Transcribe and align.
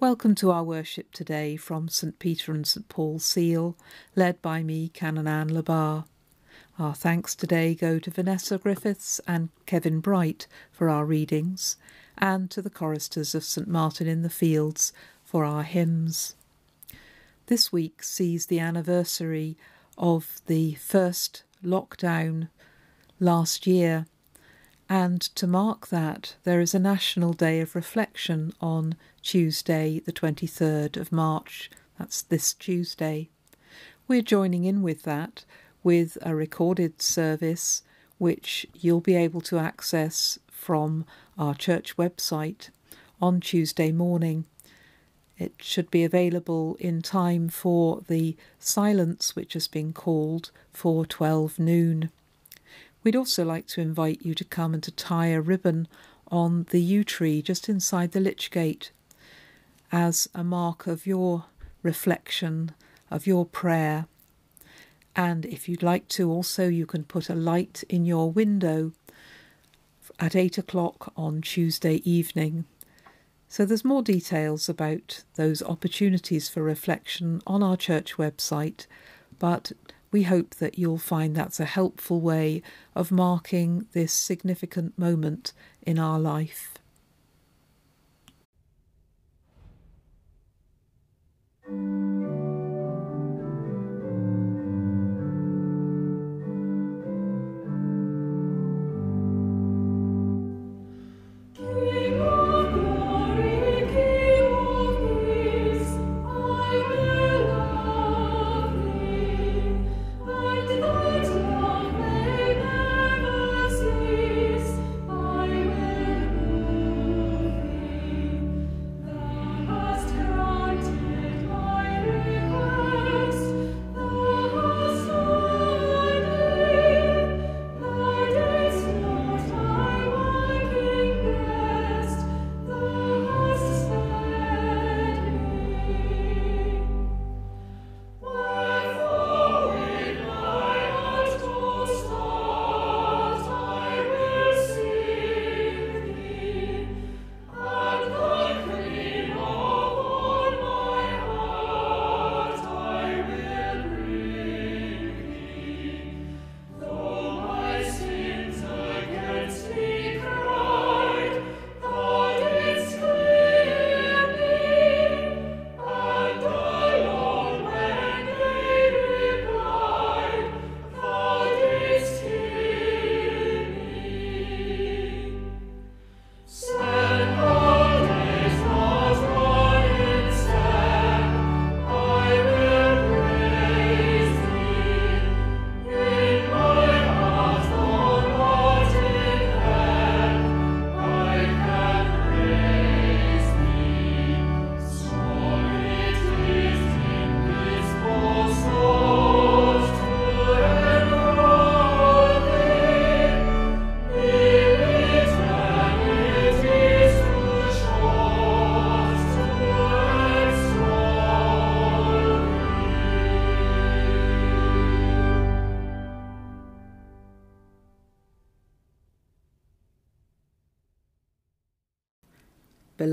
Welcome 0.00 0.34
to 0.36 0.50
our 0.50 0.64
worship 0.64 1.12
today 1.12 1.56
from 1.56 1.90
St 1.90 2.18
Peter 2.18 2.52
and 2.52 2.66
St 2.66 2.88
Paul's 2.88 3.22
Seal, 3.22 3.76
led 4.16 4.40
by 4.40 4.62
me, 4.62 4.88
Canon 4.88 5.28
Anne 5.28 5.52
Le 5.52 5.62
Bas. 5.62 6.04
Our 6.78 6.94
thanks 6.94 7.34
today 7.34 7.74
go 7.74 7.98
to 7.98 8.10
Vanessa 8.10 8.56
Griffiths 8.56 9.20
and 9.28 9.50
Kevin 9.66 10.00
Bright 10.00 10.46
for 10.72 10.88
our 10.88 11.04
readings, 11.04 11.76
and 12.16 12.50
to 12.50 12.62
the 12.62 12.70
choristers 12.70 13.34
of 13.34 13.44
St 13.44 13.68
Martin 13.68 14.06
in 14.06 14.22
the 14.22 14.30
Fields 14.30 14.94
for 15.22 15.44
our 15.44 15.64
hymns. 15.64 16.34
This 17.48 17.70
week 17.70 18.02
sees 18.02 18.46
the 18.46 18.58
anniversary 18.58 19.58
of 19.98 20.40
the 20.46 20.76
first 20.76 21.42
lockdown 21.62 22.48
last 23.18 23.66
year, 23.66 24.06
and 24.90 25.20
to 25.36 25.46
mark 25.46 25.86
that, 25.88 26.34
there 26.42 26.60
is 26.60 26.74
a 26.74 26.80
National 26.80 27.32
Day 27.32 27.60
of 27.60 27.76
Reflection 27.76 28.52
on 28.60 28.96
Tuesday, 29.22 30.00
the 30.04 30.12
23rd 30.12 30.96
of 30.96 31.12
March. 31.12 31.70
That's 31.96 32.22
this 32.22 32.52
Tuesday. 32.52 33.28
We're 34.08 34.20
joining 34.20 34.64
in 34.64 34.82
with 34.82 35.04
that 35.04 35.44
with 35.84 36.18
a 36.22 36.34
recorded 36.34 37.00
service 37.00 37.84
which 38.18 38.66
you'll 38.74 39.00
be 39.00 39.14
able 39.14 39.40
to 39.42 39.60
access 39.60 40.40
from 40.50 41.06
our 41.38 41.54
church 41.54 41.96
website 41.96 42.70
on 43.22 43.38
Tuesday 43.38 43.92
morning. 43.92 44.44
It 45.38 45.52
should 45.58 45.92
be 45.92 46.02
available 46.02 46.76
in 46.80 47.00
time 47.00 47.48
for 47.48 48.02
the 48.08 48.36
silence 48.58 49.36
which 49.36 49.52
has 49.52 49.68
been 49.68 49.92
called 49.92 50.50
for 50.72 51.06
12 51.06 51.60
noon. 51.60 52.10
We'd 53.02 53.16
also 53.16 53.44
like 53.44 53.66
to 53.68 53.80
invite 53.80 54.22
you 54.22 54.34
to 54.34 54.44
come 54.44 54.74
and 54.74 54.82
to 54.82 54.90
tie 54.90 55.28
a 55.28 55.40
ribbon 55.40 55.88
on 56.28 56.66
the 56.70 56.80
yew 56.80 57.02
tree 57.02 57.42
just 57.42 57.68
inside 57.68 58.12
the 58.12 58.20
lich 58.20 58.50
gate 58.50 58.92
as 59.90 60.28
a 60.34 60.44
mark 60.44 60.86
of 60.86 61.06
your 61.06 61.46
reflection, 61.82 62.72
of 63.10 63.26
your 63.26 63.44
prayer. 63.46 64.06
And 65.16 65.44
if 65.46 65.68
you'd 65.68 65.82
like 65.82 66.08
to, 66.08 66.30
also, 66.30 66.68
you 66.68 66.86
can 66.86 67.04
put 67.04 67.28
a 67.28 67.34
light 67.34 67.82
in 67.88 68.04
your 68.04 68.30
window 68.30 68.92
at 70.20 70.36
eight 70.36 70.58
o'clock 70.58 71.12
on 71.16 71.40
Tuesday 71.40 71.96
evening. 72.04 72.64
So 73.48 73.64
there's 73.64 73.84
more 73.84 74.02
details 74.02 74.68
about 74.68 75.24
those 75.34 75.62
opportunities 75.62 76.48
for 76.48 76.62
reflection 76.62 77.42
on 77.46 77.62
our 77.62 77.76
church 77.76 78.16
website, 78.16 78.86
but 79.38 79.72
we 80.12 80.24
hope 80.24 80.54
that 80.56 80.78
you'll 80.78 80.98
find 80.98 81.34
that's 81.34 81.60
a 81.60 81.64
helpful 81.64 82.20
way 82.20 82.62
of 82.94 83.12
marking 83.12 83.86
this 83.92 84.12
significant 84.12 84.98
moment 84.98 85.52
in 85.82 85.98
our 85.98 86.18
life. 86.18 86.74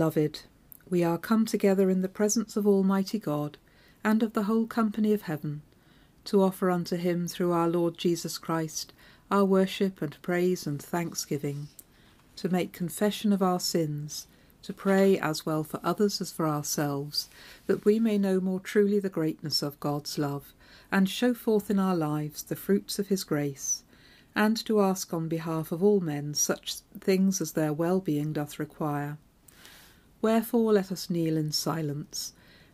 Beloved, 0.07 0.43
we 0.89 1.03
are 1.03 1.17
come 1.17 1.45
together 1.45 1.89
in 1.89 2.01
the 2.01 2.07
presence 2.07 2.55
of 2.55 2.65
Almighty 2.65 3.19
God 3.19 3.57
and 4.05 4.23
of 4.23 4.31
the 4.31 4.43
whole 4.43 4.65
company 4.65 5.11
of 5.11 5.23
heaven 5.23 5.63
to 6.23 6.41
offer 6.41 6.71
unto 6.71 6.95
him 6.95 7.27
through 7.27 7.51
our 7.51 7.67
Lord 7.67 7.97
Jesus 7.97 8.37
Christ 8.37 8.93
our 9.29 9.43
worship 9.43 10.01
and 10.01 10.17
praise 10.21 10.65
and 10.65 10.81
thanksgiving, 10.81 11.67
to 12.37 12.47
make 12.47 12.71
confession 12.71 13.33
of 13.33 13.43
our 13.43 13.59
sins, 13.59 14.27
to 14.61 14.71
pray 14.71 15.19
as 15.19 15.45
well 15.45 15.65
for 15.65 15.81
others 15.83 16.21
as 16.21 16.31
for 16.31 16.47
ourselves, 16.47 17.29
that 17.65 17.83
we 17.83 17.99
may 17.99 18.17
know 18.17 18.39
more 18.39 18.61
truly 18.61 19.01
the 19.01 19.09
greatness 19.09 19.61
of 19.61 19.77
God's 19.81 20.17
love, 20.17 20.53
and 20.89 21.09
show 21.09 21.33
forth 21.33 21.69
in 21.69 21.79
our 21.79 21.97
lives 21.97 22.43
the 22.43 22.55
fruits 22.55 22.97
of 22.97 23.09
his 23.09 23.25
grace, 23.25 23.83
and 24.33 24.55
to 24.67 24.79
ask 24.79 25.13
on 25.13 25.27
behalf 25.27 25.73
of 25.73 25.83
all 25.83 25.99
men 25.99 26.33
such 26.33 26.75
things 26.97 27.41
as 27.41 27.51
their 27.51 27.73
well-being 27.73 28.31
doth 28.31 28.57
require 28.57 29.17
Wherefore 30.21 30.73
let 30.73 30.91
us 30.91 31.09
kneel 31.09 31.37
in 31.37 31.51
silence 31.51 32.33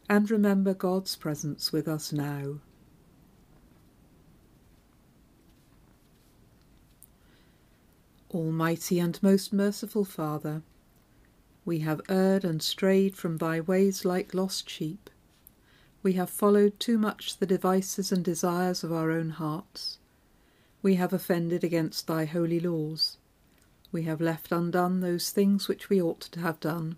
and 0.10 0.30
remember 0.30 0.74
God's 0.74 1.16
presence 1.16 1.72
with 1.72 1.88
us 1.88 2.14
now. 2.14 2.60
Almighty 8.32 8.98
and 9.00 9.22
most 9.22 9.54
merciful 9.54 10.06
Father, 10.06 10.64
we 11.66 11.80
have 11.80 12.02
erred 12.10 12.44
and 12.44 12.62
strayed 12.62 13.16
from 13.16 13.38
thy 13.38 13.60
ways 13.60 14.06
like 14.06 14.34
lost 14.34 14.70
sheep. 14.70 15.10
We 16.02 16.14
have 16.14 16.30
followed 16.30 16.80
too 16.80 16.98
much 16.98 17.38
the 17.38 17.46
devices 17.46 18.12
and 18.12 18.24
desires 18.24 18.84
of 18.84 18.92
our 18.92 19.12
own 19.12 19.32
hearts. 19.32 20.00
We 20.82 20.96
have 20.96 21.14
offended 21.14 21.64
against 21.64 22.08
thy 22.08 22.26
holy 22.26 22.60
laws. 22.60 23.18
We 23.92 24.04
have 24.04 24.20
left 24.20 24.52
undone 24.52 25.02
those 25.02 25.30
things 25.30 25.68
which 25.68 25.90
we 25.90 26.02
ought 26.02 26.22
to 26.22 26.40
have 26.40 26.60
done 26.60 26.98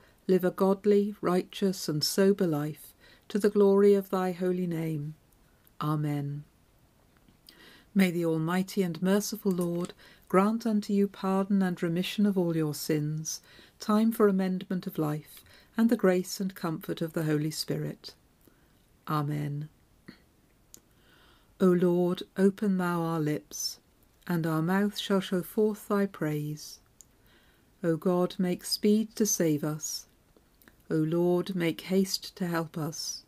live 0.27 0.43
a 0.43 0.51
godly, 0.51 1.15
righteous, 1.21 1.89
and 1.89 2.03
sober 2.03 2.47
life, 2.47 2.93
to 3.27 3.39
the 3.39 3.49
glory 3.49 3.93
of 3.93 4.09
thy 4.09 4.31
holy 4.31 4.67
name. 4.67 5.15
Amen. 5.79 6.43
May 7.93 8.11
the 8.11 8.25
Almighty 8.25 8.83
and 8.83 9.01
merciful 9.01 9.51
Lord 9.51 9.93
grant 10.29 10.65
unto 10.65 10.93
you 10.93 11.07
pardon 11.07 11.61
and 11.61 11.83
remission 11.83 12.25
of 12.25 12.37
all 12.37 12.55
your 12.55 12.73
sins, 12.73 13.41
time 13.79 14.11
for 14.11 14.27
amendment 14.27 14.87
of 14.87 14.97
life, 14.97 15.43
and 15.75 15.89
the 15.89 15.97
grace 15.97 16.39
and 16.39 16.55
comfort 16.55 17.01
of 17.01 17.13
the 17.13 17.23
Holy 17.23 17.51
Spirit. 17.51 18.13
Amen. 19.09 19.67
O 21.59 21.67
Lord, 21.67 22.23
open 22.37 22.77
thou 22.77 23.01
our 23.01 23.19
lips, 23.19 23.79
and 24.25 24.47
our 24.47 24.61
mouth 24.61 24.97
shall 24.97 25.19
show 25.19 25.41
forth 25.43 25.87
thy 25.87 26.05
praise. 26.05 26.79
O 27.83 27.97
God, 27.97 28.35
make 28.37 28.63
speed 28.63 29.15
to 29.15 29.25
save 29.25 29.63
us. 29.63 30.05
O 30.91 30.95
Lord, 30.95 31.55
make 31.55 31.81
haste 31.81 32.35
to 32.35 32.45
help 32.45 32.77
us. 32.77 33.23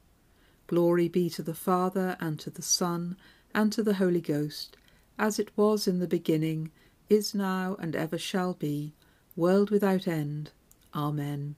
Glory 0.68 1.08
be 1.08 1.30
to 1.30 1.42
the 1.42 1.54
Father, 1.54 2.18
and 2.20 2.38
to 2.42 2.50
the 2.50 2.62
Son, 2.62 3.16
and 3.56 3.72
to 3.72 3.82
the 3.82 3.94
Holy 3.94 4.20
Ghost, 4.20 4.76
as 5.18 5.40
it 5.40 5.50
was 5.56 5.88
in 5.88 6.00
the 6.00 6.08
beginning, 6.08 6.72
is 7.08 7.34
now, 7.34 7.78
and 7.80 7.96
ever 7.96 8.18
shall 8.18 8.54
be, 8.54 8.92
world 9.38 9.70
without 9.70 10.10
end. 10.10 10.52
Amen. 10.94 11.56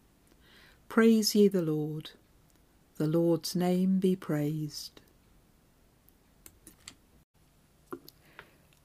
Praise 0.89 1.33
ye 1.33 1.47
the 1.47 1.63
Lord. 1.63 2.11
The 2.97 3.07
Lord's 3.07 3.55
name 3.55 3.97
be 3.97 4.15
praised. 4.15 5.01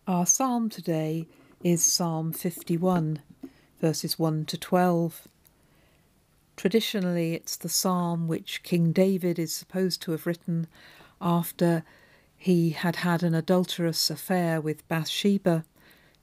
Our 0.06 0.24
psalm 0.24 0.70
today 0.70 1.28
is 1.62 1.84
Psalm 1.84 2.32
51, 2.32 3.20
verses 3.78 4.18
1 4.18 4.46
to 4.46 4.56
12. 4.56 5.28
Traditionally, 6.60 7.32
it's 7.32 7.56
the 7.56 7.70
psalm 7.70 8.28
which 8.28 8.62
King 8.62 8.92
David 8.92 9.38
is 9.38 9.50
supposed 9.50 10.02
to 10.02 10.10
have 10.10 10.26
written 10.26 10.66
after 11.18 11.84
he 12.36 12.68
had 12.68 12.96
had 12.96 13.22
an 13.22 13.34
adulterous 13.34 14.10
affair 14.10 14.60
with 14.60 14.86
Bathsheba. 14.86 15.64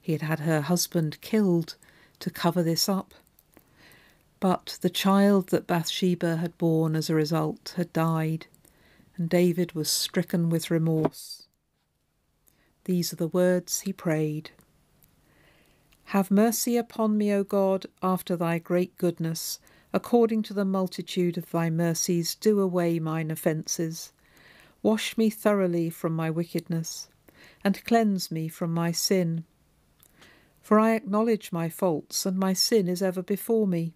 He 0.00 0.12
had 0.12 0.22
had 0.22 0.38
her 0.38 0.60
husband 0.60 1.20
killed 1.22 1.74
to 2.20 2.30
cover 2.30 2.62
this 2.62 2.88
up. 2.88 3.14
But 4.38 4.78
the 4.80 4.88
child 4.88 5.48
that 5.48 5.66
Bathsheba 5.66 6.36
had 6.36 6.56
borne 6.56 6.94
as 6.94 7.10
a 7.10 7.16
result 7.16 7.74
had 7.76 7.92
died, 7.92 8.46
and 9.16 9.28
David 9.28 9.72
was 9.72 9.90
stricken 9.90 10.50
with 10.50 10.70
remorse. 10.70 11.48
These 12.84 13.12
are 13.12 13.16
the 13.16 13.26
words 13.26 13.80
he 13.80 13.92
prayed 13.92 14.50
Have 16.14 16.30
mercy 16.30 16.76
upon 16.76 17.18
me, 17.18 17.32
O 17.32 17.42
God, 17.42 17.86
after 18.04 18.36
thy 18.36 18.60
great 18.60 18.96
goodness. 18.98 19.58
According 19.92 20.42
to 20.44 20.54
the 20.54 20.64
multitude 20.64 21.38
of 21.38 21.50
thy 21.50 21.70
mercies, 21.70 22.34
do 22.34 22.60
away 22.60 22.98
mine 22.98 23.30
offences. 23.30 24.12
Wash 24.82 25.16
me 25.16 25.30
thoroughly 25.30 25.88
from 25.88 26.14
my 26.14 26.30
wickedness, 26.30 27.08
and 27.64 27.84
cleanse 27.84 28.30
me 28.30 28.48
from 28.48 28.72
my 28.72 28.92
sin. 28.92 29.44
For 30.60 30.78
I 30.78 30.94
acknowledge 30.94 31.52
my 31.52 31.70
faults, 31.70 32.26
and 32.26 32.38
my 32.38 32.52
sin 32.52 32.88
is 32.88 33.00
ever 33.00 33.22
before 33.22 33.66
me. 33.66 33.94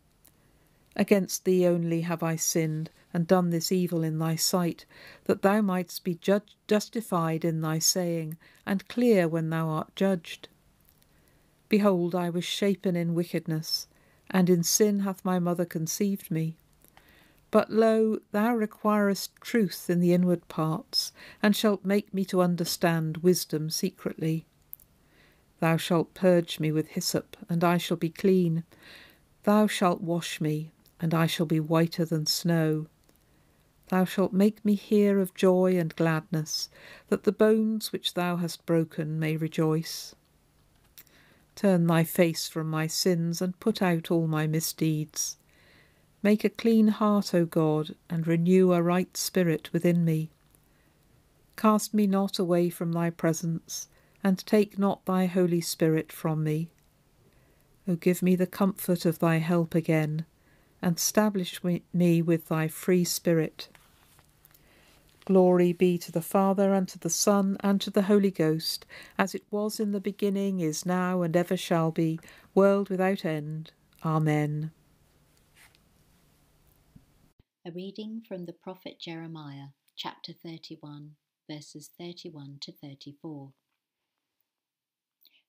Against 0.97 1.45
thee 1.45 1.67
only 1.67 2.01
have 2.03 2.23
I 2.23 2.37
sinned, 2.37 2.91
and 3.13 3.27
done 3.27 3.51
this 3.51 3.71
evil 3.71 4.03
in 4.03 4.19
thy 4.19 4.37
sight, 4.37 4.87
that 5.25 5.43
thou 5.43 5.61
mightst 5.61 6.03
be 6.05 6.15
judged, 6.15 6.57
justified 6.67 7.45
in 7.45 7.61
thy 7.61 7.79
saying, 7.79 8.39
and 8.65 8.89
clear 8.89 9.29
when 9.29 9.51
thou 9.51 9.69
art 9.69 9.95
judged. 9.95 10.49
Behold, 11.69 12.15
I 12.15 12.31
was 12.31 12.45
shapen 12.45 12.97
in 12.97 13.15
wickedness, 13.15 13.87
and 14.33 14.49
in 14.49 14.63
sin 14.63 15.01
hath 15.01 15.25
my 15.25 15.39
mother 15.39 15.65
conceived 15.65 16.31
me. 16.31 16.57
But 17.51 17.71
lo, 17.71 18.19
thou 18.31 18.57
requirest 18.57 19.37
truth 19.41 19.91
in 19.91 20.01
the 20.01 20.15
inward 20.15 20.49
parts, 20.49 21.13
and 21.43 21.55
shalt 21.55 21.85
make 21.85 22.15
me 22.15 22.25
to 22.25 22.41
understand 22.41 23.19
wisdom 23.19 23.69
secretly. 23.69 24.47
Thou 25.61 25.77
shalt 25.77 26.15
purge 26.15 26.59
me 26.59 26.73
with 26.73 26.89
hyssop, 26.89 27.37
and 27.49 27.63
I 27.63 27.77
shall 27.77 27.99
be 27.99 28.09
clean. 28.09 28.65
Thou 29.43 29.67
shalt 29.67 30.01
wash 30.01 30.41
me, 30.41 30.73
and 30.99 31.13
I 31.13 31.27
shall 31.27 31.47
be 31.47 31.61
whiter 31.61 32.07
than 32.07 32.25
snow. 32.25 32.87
Thou 33.89 34.07
shalt 34.07 34.33
make 34.33 34.65
me 34.65 34.75
hear 34.75 35.21
of 35.21 35.35
joy 35.35 35.77
and 35.77 35.95
gladness, 35.95 36.71
that 37.09 37.25
the 37.25 37.33
bones 37.33 37.93
which 37.93 38.15
thou 38.15 38.37
hast 38.37 38.65
broken 38.65 39.19
may 39.19 39.37
rejoice. 39.37 40.15
Turn 41.63 41.87
thy 41.87 42.03
face 42.03 42.49
from 42.49 42.69
my 42.69 42.89
sins, 42.89 43.41
and 43.41 43.61
put 43.61 43.81
out 43.81 44.11
all 44.11 44.27
my 44.27 44.49
misdeeds. 44.49 45.37
Make 46.21 46.43
a 46.43 46.49
clean 46.49 46.89
heart, 46.89 47.33
O 47.35 47.45
God, 47.45 47.95
and 48.11 48.27
renew 48.27 48.73
a 48.73 48.83
right 48.83 49.17
spirit 49.17 49.73
within 49.73 50.05
me. 50.05 50.33
Cast 51.57 51.95
me 51.95 52.09
not 52.09 52.41
away 52.41 52.69
from 52.69 52.91
thy 52.91 53.11
presence, 53.11 53.87
and 54.25 54.45
take 54.45 54.77
not 54.77 55.05
thy 55.05 55.27
Holy 55.27 55.61
Spirit 55.61 56.11
from 56.11 56.43
me. 56.43 56.73
O 57.87 57.95
give 57.95 58.23
me 58.23 58.35
the 58.35 58.49
comfort 58.49 59.07
of 59.07 59.21
thy 59.21 59.37
help 59.37 59.77
again, 59.77 60.25
and 60.83 60.97
establish 60.97 61.61
me 61.63 62.23
with 62.23 62.49
thy 62.49 62.67
free 62.67 63.05
spirit. 63.05 63.69
Glory 65.25 65.73
be 65.73 65.99
to 65.99 66.11
the 66.11 66.23
Father, 66.23 66.75
and 66.75 66.89
to 66.89 66.99
the 66.99 67.11
Son, 67.11 67.57
and 67.61 67.81
to 67.81 67.91
the 67.91 68.03
Holy 68.03 68.31
Ghost, 68.31 68.85
as 69.17 69.35
it 69.35 69.45
was 69.51 69.79
in 69.79 69.93
the 69.93 70.01
beginning, 70.01 70.61
is 70.61 70.85
now, 70.85 71.23
and 71.23 71.37
ever 71.37 71.57
shall 71.57 71.93
be, 71.93 72.19
world 72.55 72.89
without 72.89 73.25
end. 73.25 73.71
Amen. 74.05 74.73
A 77.65 77.71
reading 77.71 78.23
from 78.27 78.47
the 78.47 78.53
prophet 78.53 78.99
Jeremiah, 79.01 79.69
chapter 79.97 80.33
31, 80.33 81.13
verses 81.49 81.91
31 81.97 82.59
to 82.63 82.73
34. 82.73 83.53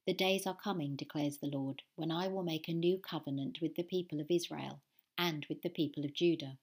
The 0.06 0.14
days 0.14 0.46
are 0.46 0.56
coming, 0.56 0.96
declares 0.96 1.40
the 1.40 1.48
Lord, 1.48 1.82
when 1.96 2.12
I 2.12 2.28
will 2.28 2.44
make 2.44 2.68
a 2.68 2.74
new 2.74 3.00
covenant 3.00 3.60
with 3.62 3.74
the 3.76 3.84
people 3.84 4.20
of 4.20 4.28
Israel 4.30 4.82
and 5.18 5.46
with 5.50 5.64
the 5.64 5.70
people 5.70 6.06
of 6.06 6.14
Judah. 6.14 6.60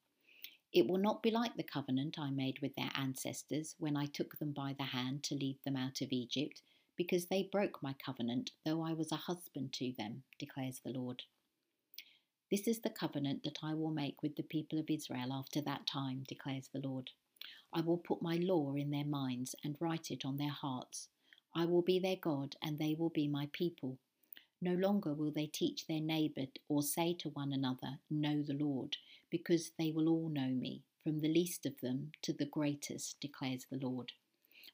It 0.73 0.87
will 0.87 0.99
not 0.99 1.23
be 1.23 1.31
like 1.31 1.57
the 1.57 1.65
covenant 1.65 2.17
I 2.19 2.31
made 2.31 2.59
with 2.63 2.75
their 2.77 2.91
ancestors 2.95 3.75
when 3.79 3.97
I 3.97 4.07
took 4.07 4.39
them 4.39 4.53
by 4.53 4.75
the 4.79 4.85
hand 4.85 5.25
to 5.25 5.35
lead 5.35 5.59
them 5.65 5.77
out 5.77 6.01
of 6.01 6.13
Egypt, 6.13 6.63
because 6.97 7.27
they 7.27 7.49
broke 7.51 7.83
my 7.83 7.95
covenant, 7.95 8.51
though 8.65 8.83
I 8.83 8.93
was 8.93 9.11
a 9.11 9.17
husband 9.17 9.73
to 9.75 9.93
them, 9.99 10.23
declares 10.39 10.81
the 10.85 10.93
Lord. 10.93 11.23
This 12.51 12.69
is 12.69 12.81
the 12.81 12.91
covenant 12.91 13.43
that 13.45 13.59
I 13.63 13.75
will 13.75 13.91
make 13.91 14.23
with 14.23 14.37
the 14.37 14.43
people 14.43 14.79
of 14.79 14.91
Israel 14.91 15.33
after 15.33 15.61
that 15.63 15.87
time, 15.87 16.25
declares 16.29 16.69
the 16.73 16.81
Lord. 16.81 17.11
I 17.73 17.81
will 17.81 17.99
put 17.99 18.23
my 18.23 18.37
law 18.37 18.75
in 18.75 18.91
their 18.91 19.05
minds 19.05 19.55
and 19.65 19.77
write 19.81 20.11
it 20.11 20.25
on 20.25 20.37
their 20.37 20.51
hearts. 20.51 21.09
I 21.55 21.65
will 21.65 21.83
be 21.83 21.99
their 21.99 22.17
God, 22.17 22.57
and 22.63 22.79
they 22.79 22.95
will 22.99 23.11
be 23.11 23.29
my 23.29 23.49
people. 23.53 23.99
No 24.63 24.75
longer 24.75 25.15
will 25.15 25.31
they 25.31 25.47
teach 25.47 25.87
their 25.87 26.01
neighbour 26.01 26.47
or 26.69 26.83
say 26.83 27.15
to 27.15 27.31
one 27.31 27.53
another, 27.53 27.99
Know 28.11 28.43
the 28.43 28.55
Lord, 28.55 28.97
because 29.31 29.73
they 29.79 29.91
will 29.91 30.09
all 30.09 30.29
know 30.29 30.51
me, 30.51 30.83
from 31.03 31.21
the 31.21 31.33
least 31.33 31.65
of 31.65 31.81
them 31.81 32.13
to 32.23 32.35
the 32.35 32.45
greatest, 32.45 33.19
declares 33.21 33.67
the 33.71 33.79
Lord. 33.79 34.13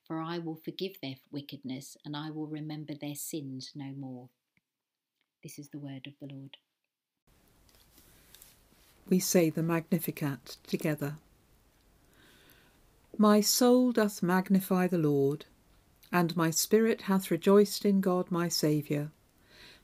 For 0.04 0.20
I 0.20 0.38
will 0.38 0.56
forgive 0.56 1.00
their 1.00 1.16
wickedness, 1.30 1.96
and 2.04 2.16
I 2.16 2.30
will 2.30 2.48
remember 2.48 2.94
their 2.94 3.14
sins 3.14 3.72
no 3.76 3.92
more. 3.92 4.28
This 5.44 5.58
is 5.58 5.68
the 5.68 5.78
word 5.78 6.08
of 6.08 6.14
the 6.20 6.34
Lord. 6.34 6.56
We 9.08 9.20
say 9.20 9.50
the 9.50 9.62
Magnificat 9.62 10.56
together. 10.66 11.18
My 13.16 13.40
soul 13.40 13.92
doth 13.92 14.20
magnify 14.20 14.88
the 14.88 14.98
Lord, 14.98 15.46
and 16.10 16.36
my 16.36 16.50
spirit 16.50 17.02
hath 17.02 17.30
rejoiced 17.30 17.84
in 17.84 18.00
God 18.00 18.32
my 18.32 18.48
Saviour 18.48 19.12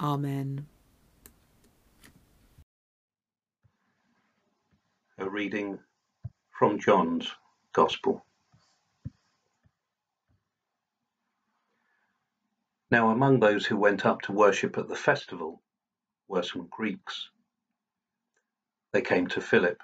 Amen. 0.00 0.66
A 5.18 5.28
reading 5.28 5.78
from 6.50 6.78
John's 6.80 7.30
Gospel. 7.72 8.24
Now, 12.90 13.10
among 13.10 13.40
those 13.40 13.66
who 13.66 13.76
went 13.76 14.04
up 14.04 14.22
to 14.22 14.32
worship 14.32 14.78
at 14.78 14.88
the 14.88 14.96
festival 14.96 15.62
were 16.28 16.42
some 16.42 16.68
Greeks. 16.70 17.30
They 18.92 19.02
came 19.02 19.26
to 19.28 19.40
Philip, 19.40 19.82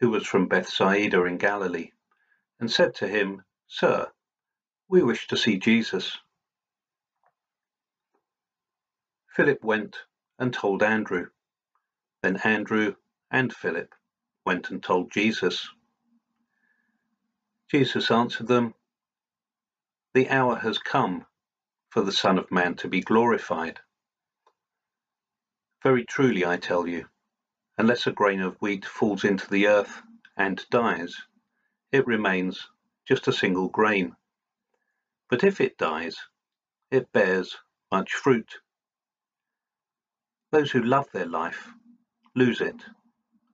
who 0.00 0.10
was 0.10 0.26
from 0.26 0.48
Bethsaida 0.48 1.24
in 1.24 1.38
Galilee, 1.38 1.90
and 2.60 2.70
said 2.70 2.94
to 2.96 3.08
him, 3.08 3.42
Sir, 3.66 4.10
we 4.88 5.02
wish 5.02 5.26
to 5.28 5.36
see 5.36 5.58
Jesus. 5.58 6.18
Philip 9.34 9.64
went 9.64 9.96
and 10.38 10.52
told 10.52 10.82
Andrew. 10.82 11.26
Then 12.22 12.36
Andrew 12.44 12.94
and 13.30 13.52
Philip 13.52 13.94
went 14.44 14.70
and 14.70 14.82
told 14.82 15.10
Jesus. 15.10 15.68
Jesus 17.70 18.10
answered 18.10 18.48
them, 18.48 18.74
The 20.12 20.28
hour 20.28 20.56
has 20.56 20.78
come 20.78 21.24
for 21.90 22.02
the 22.02 22.12
Son 22.12 22.38
of 22.38 22.50
Man 22.50 22.74
to 22.76 22.88
be 22.88 23.00
glorified. 23.00 23.80
Very 25.82 26.04
truly 26.04 26.44
I 26.44 26.58
tell 26.58 26.86
you, 26.86 27.06
unless 27.78 28.06
a 28.06 28.12
grain 28.12 28.40
of 28.40 28.56
wheat 28.60 28.84
falls 28.84 29.24
into 29.24 29.48
the 29.48 29.66
earth 29.66 30.02
and 30.36 30.64
dies, 30.70 31.16
it 31.90 32.06
remains 32.06 32.68
just 33.08 33.28
a 33.28 33.32
single 33.32 33.68
grain. 33.68 34.14
But 35.30 35.42
if 35.42 35.60
it 35.60 35.78
dies, 35.78 36.16
it 36.90 37.10
bears 37.12 37.56
much 37.90 38.12
fruit. 38.12 38.58
Those 40.52 40.70
who 40.70 40.82
love 40.82 41.10
their 41.12 41.26
life 41.26 41.70
lose 42.34 42.60
it, 42.60 42.76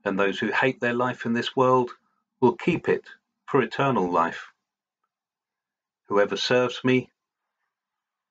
and 0.05 0.19
those 0.19 0.41
who 0.41 0.51
hate 0.51 0.81
their 0.81 0.95
life 0.95 1.27
in 1.27 1.33
this 1.33 1.55
world 1.55 1.93
will 2.41 2.57
keep 2.57 2.89
it 2.89 3.05
for 3.47 3.63
eternal 3.63 4.11
life. 4.11 4.49
Whoever 6.09 6.37
serves 6.37 6.83
me 6.83 7.13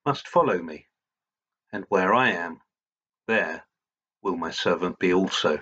must 0.05 0.27
follow 0.27 0.61
me, 0.61 0.85
and 1.71 1.85
where 1.87 2.13
I 2.13 2.31
am, 2.31 2.59
there 3.25 3.63
will 4.21 4.35
my 4.35 4.51
servant 4.51 4.99
be 4.99 5.13
also. 5.13 5.61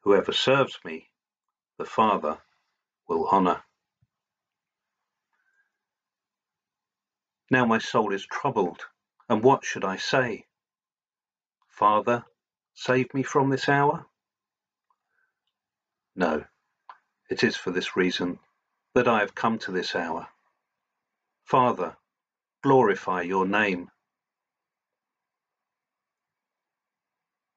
Whoever 0.00 0.32
serves 0.32 0.78
me, 0.82 1.10
the 1.76 1.84
Father 1.84 2.38
will 3.06 3.28
honour. 3.28 3.62
Now 7.50 7.66
my 7.66 7.78
soul 7.78 8.14
is 8.14 8.24
troubled, 8.24 8.80
and 9.28 9.42
what 9.42 9.62
should 9.62 9.84
I 9.84 9.96
say? 9.96 10.45
Father, 11.76 12.24
save 12.72 13.12
me 13.12 13.22
from 13.22 13.50
this 13.50 13.68
hour? 13.68 14.06
No, 16.14 16.42
it 17.28 17.44
is 17.44 17.54
for 17.54 17.70
this 17.70 17.94
reason 17.96 18.38
that 18.94 19.06
I 19.06 19.20
have 19.20 19.34
come 19.34 19.58
to 19.58 19.72
this 19.72 19.94
hour. 19.94 20.26
Father, 21.44 21.94
glorify 22.62 23.20
your 23.20 23.46
name. 23.46 23.90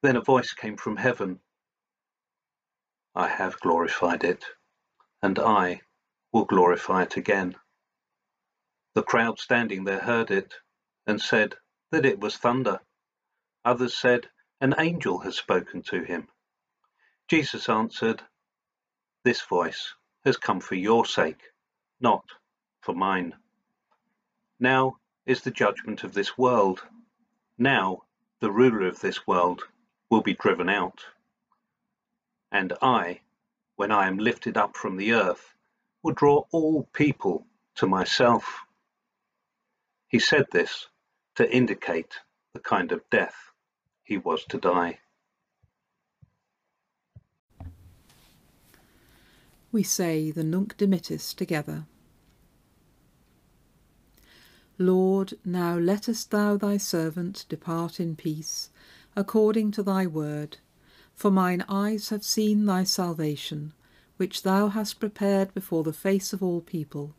Then 0.03 0.17
a 0.17 0.21
voice 0.21 0.51
came 0.51 0.75
from 0.75 0.97
heaven. 0.97 1.39
I 3.15 3.29
have 3.29 3.57
glorified 3.61 4.25
it, 4.25 4.43
and 5.21 5.39
I 5.39 5.79
will 6.33 6.45
glorify 6.45 7.03
it 7.03 7.15
again. 7.15 7.55
The 8.95 9.03
crowd 9.03 9.39
standing 9.39 9.85
there 9.85 10.01
heard 10.01 10.29
it, 10.29 10.55
and 11.07 11.21
said 11.21 11.55
that 11.91 12.05
it 12.05 12.19
was 12.19 12.35
thunder. 12.35 12.81
Others 13.66 13.98
said, 13.98 14.30
An 14.62 14.74
angel 14.80 15.20
has 15.20 15.36
spoken 15.36 15.82
to 15.84 16.01
him. 16.01 16.30
Jesus 17.28 17.68
answered, 17.68 18.24
This 19.24 19.42
voice 19.42 19.94
has 20.24 20.38
come 20.38 20.62
for 20.62 20.75
your 20.75 21.06
sake, 21.06 21.42
not 22.00 22.24
for 22.82 22.96
mine. 22.96 23.36
Now 24.60 24.98
is 25.25 25.42
the 25.42 25.51
judgment 25.51 26.04
of 26.04 26.13
this 26.13 26.38
world. 26.38 26.82
Now 27.58 28.04
the 28.39 28.51
ruler 28.51 28.88
of 28.88 29.01
this 29.01 29.28
world 29.28 29.63
will 30.10 30.22
be 30.22 30.34
driven 30.34 30.70
out. 30.70 31.06
And 32.51 32.74
I, 32.82 33.22
when 33.75 33.92
I 33.92 34.08
am 34.08 34.18
lifted 34.18 34.58
up 34.58 34.78
from 34.78 34.96
the 34.96 35.13
earth, 35.13 35.54
will 36.01 36.13
draw 36.13 36.46
all 36.51 36.84
people 36.94 37.46
to 37.75 37.88
myself. 37.88 38.63
He 40.08 40.20
said 40.20 40.48
this 40.51 40.88
to 41.36 41.54
indicate 41.54 42.16
the 42.54 42.60
kind 42.60 42.92
of 42.94 43.08
death 43.10 43.49
he 44.10 44.18
was 44.18 44.44
to 44.44 44.58
die. 44.58 44.98
We 49.72 49.84
say 49.84 50.32
the 50.32 50.44
Nunc 50.44 50.75
Dimittis 50.78 51.36
together. 51.36 51.86
Lord, 54.80 55.36
now 55.46 55.78
lettest 55.78 56.32
thou 56.32 56.58
thy 56.58 56.78
servant 56.78 57.46
depart 57.50 58.00
in 58.00 58.16
peace, 58.16 58.72
according 59.16 59.70
to 59.74 59.84
thy 59.84 60.08
word. 60.08 60.58
For 61.13 61.30
mine 61.30 61.63
eyes 61.70 62.10
have 62.10 62.24
seen 62.24 62.66
thy 62.66 62.86
salvation, 62.86 63.74
which 64.18 64.42
thou 64.42 64.70
hast 64.70 65.00
prepared 65.00 65.54
before 65.54 65.84
the 65.84 65.94
face 65.94 66.34
of 66.34 66.42
all 66.42 66.62
people, 66.62 67.13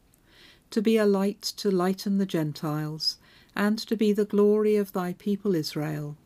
to 0.70 0.82
be 0.82 0.96
a 0.96 1.06
light 1.06 1.42
to 1.58 1.70
lighten 1.70 2.18
the 2.18 2.26
Gentiles, 2.26 3.18
and 3.54 3.78
to 3.78 3.96
be 3.96 4.12
the 4.12 4.24
glory 4.24 4.74
of 4.74 4.92
thy 4.92 5.12
people 5.12 5.54
Israel. 5.54 6.16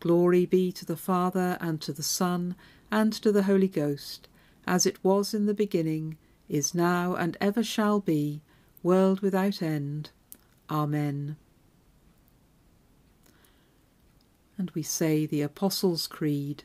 Glory 0.00 0.46
be 0.46 0.72
to 0.72 0.84
the 0.86 0.96
Father, 0.96 1.58
and 1.60 1.80
to 1.82 1.92
the 1.92 2.02
Son, 2.02 2.56
and 2.90 3.12
to 3.12 3.30
the 3.30 3.44
Holy 3.44 3.68
Ghost, 3.68 4.28
as 4.66 4.86
it 4.86 5.02
was 5.04 5.34
in 5.34 5.46
the 5.46 5.54
beginning, 5.54 6.16
is 6.48 6.74
now, 6.74 7.14
and 7.14 7.36
ever 7.40 7.62
shall 7.62 8.00
be, 8.00 8.40
world 8.82 9.20
without 9.20 9.62
end. 9.62 10.10
Amen. 10.70 11.36
And 14.56 14.70
we 14.74 14.82
say 14.82 15.26
the 15.26 15.42
Apostles' 15.42 16.06
Creed. 16.06 16.64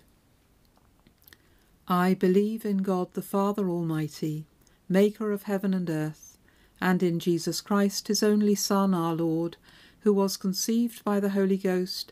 I 1.87 2.13
believe 2.13 2.65
in 2.65 2.77
God 2.77 3.13
the 3.13 3.21
Father 3.21 3.69
Almighty, 3.69 4.47
maker 4.89 5.31
of 5.31 5.43
heaven 5.43 5.73
and 5.73 5.89
earth, 5.89 6.37
and 6.81 7.03
in 7.03 7.19
Jesus 7.19 7.61
Christ, 7.61 8.07
his 8.07 8.23
only 8.23 8.55
Son, 8.55 8.93
our 8.93 9.13
Lord, 9.13 9.57
who 9.99 10.13
was 10.13 10.37
conceived 10.37 11.03
by 11.03 11.19
the 11.19 11.29
Holy 11.29 11.57
Ghost, 11.57 12.11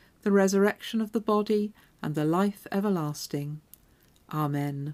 the 0.23 0.31
resurrection 0.31 1.01
of 1.01 1.11
the 1.11 1.19
body, 1.19 1.73
and 2.01 2.15
the 2.15 2.25
life 2.25 2.67
everlasting. 2.71 3.61
Amen. 4.33 4.93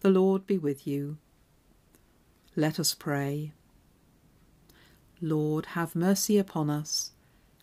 The 0.00 0.10
Lord 0.10 0.46
be 0.46 0.58
with 0.58 0.86
you. 0.86 1.18
Let 2.56 2.80
us 2.80 2.94
pray. 2.94 3.52
Lord, 5.20 5.66
have 5.66 5.94
mercy 5.94 6.38
upon 6.38 6.70
us. 6.70 7.12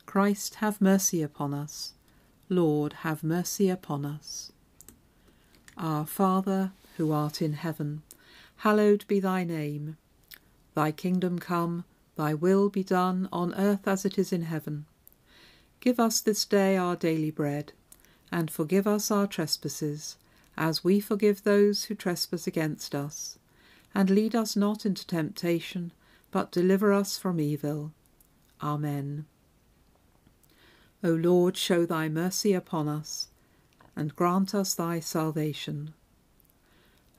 Christ, 0.05 0.55
have 0.55 0.79
mercy 0.79 1.22
upon 1.22 1.53
us. 1.53 1.93
Lord, 2.50 2.93
have 3.03 3.24
mercy 3.24 3.69
upon 3.69 4.05
us. 4.05 4.51
Our 5.77 6.05
Father, 6.05 6.72
who 6.96 7.12
art 7.12 7.41
in 7.41 7.53
heaven, 7.53 8.01
hallowed 8.57 9.05
be 9.07 9.19
thy 9.19 9.43
name. 9.43 9.98
Thy 10.74 10.91
kingdom 10.91 11.38
come, 11.38 11.84
thy 12.15 12.34
will 12.34 12.69
be 12.69 12.84
done 12.84 13.29
on 13.31 13.53
earth 13.53 13.88
as 13.88 14.05
it 14.05 14.17
is 14.17 14.34
in 14.34 14.43
heaven. 14.43 14.87
Give 15.88 16.01
us 16.01 16.20
this 16.20 16.44
day 16.44 16.75
our 16.75 16.98
daily 16.98 17.32
bread, 17.32 17.72
and 18.29 18.51
forgive 18.51 18.86
us 18.86 19.10
our 19.10 19.25
trespasses, 19.25 20.17
as 20.58 20.84
we 20.84 21.00
forgive 21.00 21.44
those 21.44 21.86
who 21.86 21.96
trespass 21.96 22.46
against 22.46 22.94
us. 22.94 23.39
And 23.96 24.10
lead 24.10 24.36
us 24.36 24.58
not 24.58 24.86
into 24.86 25.08
temptation, 25.08 25.94
but 26.29 26.51
deliver 26.51 26.91
us 26.91 27.17
from 27.17 27.39
evil. 27.39 27.94
Amen. 28.62 29.27
O 31.06 31.12
Lord, 31.12 31.56
show 31.56 31.86
thy 31.86 32.10
mercy 32.10 32.51
upon 32.51 32.89
us, 32.89 33.29
and 33.96 34.13
grant 34.13 34.53
us 34.53 34.74
thy 34.74 35.00
salvation. 35.00 35.94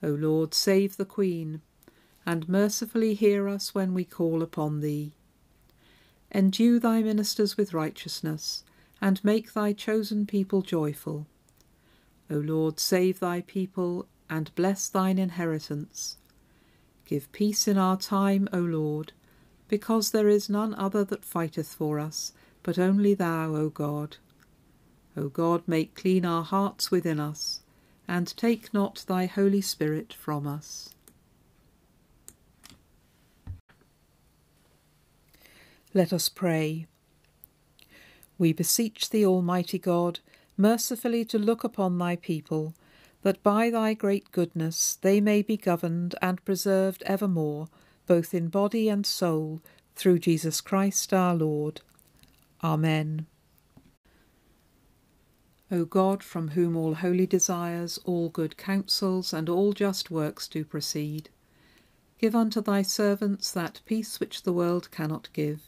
O 0.02 0.08
Lord, 0.08 0.52
save 0.52 0.98
the 0.98 1.06
Queen, 1.06 1.62
and 2.26 2.46
mercifully 2.50 3.14
hear 3.14 3.48
us 3.48 3.75
when 3.75 3.94
we 3.94 4.04
call 4.04 4.42
upon 4.42 4.80
thee. 4.80 5.14
Endue 6.30 6.78
thy 6.78 7.02
ministers 7.02 7.56
with 7.56 7.73
righteousness, 7.73 8.64
and 9.00 9.25
make 9.25 9.52
thy 9.52 9.73
chosen 9.73 10.26
people 10.26 10.62
joyful. 10.62 11.26
O 12.30 12.37
Lord, 12.37 12.78
save 12.78 13.20
thy 13.20 13.40
people, 13.42 14.06
and 14.28 14.54
bless 14.54 14.88
thine 14.88 15.18
inheritance. 15.18 16.16
Give 17.06 17.30
peace 17.32 17.66
in 17.66 17.78
our 17.78 17.97
time, 17.97 18.49
O 18.52 18.58
Lord, 18.58 19.12
because 19.68 20.11
there 20.11 20.28
is 20.28 20.50
none 20.50 20.75
other 20.75 21.04
that 21.04 21.25
fighteth 21.25 21.73
for 21.73 21.99
us, 21.99 22.32
but 22.62 22.78
only 22.78 23.14
thou, 23.14 23.54
O 23.54 23.70
God. 23.70 24.18
O 25.16 25.28
God, 25.28 25.62
make 25.66 25.94
clean 25.94 26.26
our 26.26 26.44
hearts 26.44 26.90
within 26.90 27.18
us, 27.18 27.62
and 28.06 28.37
take 28.37 28.75
not 28.75 29.04
thy 29.08 29.25
Holy 29.25 29.62
Spirit 29.62 30.12
from 30.12 30.47
us. 30.47 30.94
Let 35.98 36.12
us 36.12 36.28
pray. 36.28 36.86
We 38.38 38.52
beseech 38.52 39.10
thee, 39.10 39.26
Almighty 39.26 39.80
God, 39.80 40.20
mercifully 40.56 41.24
to 41.24 41.40
look 41.40 41.64
upon 41.64 41.98
thy 41.98 42.14
people, 42.14 42.72
that 43.22 43.42
by 43.42 43.68
thy 43.68 43.94
great 43.94 44.30
goodness 44.30 44.96
they 45.02 45.20
may 45.20 45.42
be 45.42 45.56
governed 45.56 46.14
and 46.22 46.44
preserved 46.44 47.02
evermore, 47.04 47.66
both 48.06 48.32
in 48.32 48.46
body 48.46 48.88
and 48.88 49.04
soul, 49.04 49.60
through 49.96 50.20
Jesus 50.20 50.60
Christ 50.60 51.12
our 51.12 51.34
Lord. 51.34 51.80
Amen. 52.62 53.26
O 55.68 55.84
God, 55.84 56.22
from 56.22 56.50
whom 56.50 56.76
all 56.76 56.94
holy 56.94 57.26
desires, 57.26 57.98
all 58.04 58.28
good 58.28 58.56
counsels, 58.56 59.32
and 59.32 59.48
all 59.48 59.72
just 59.72 60.12
works 60.12 60.46
do 60.46 60.64
proceed, 60.64 61.28
give 62.20 62.36
unto 62.36 62.60
thy 62.60 62.82
servants 62.82 63.50
that 63.50 63.80
peace 63.84 64.20
which 64.20 64.44
the 64.44 64.52
world 64.52 64.92
cannot 64.92 65.28
give 65.32 65.67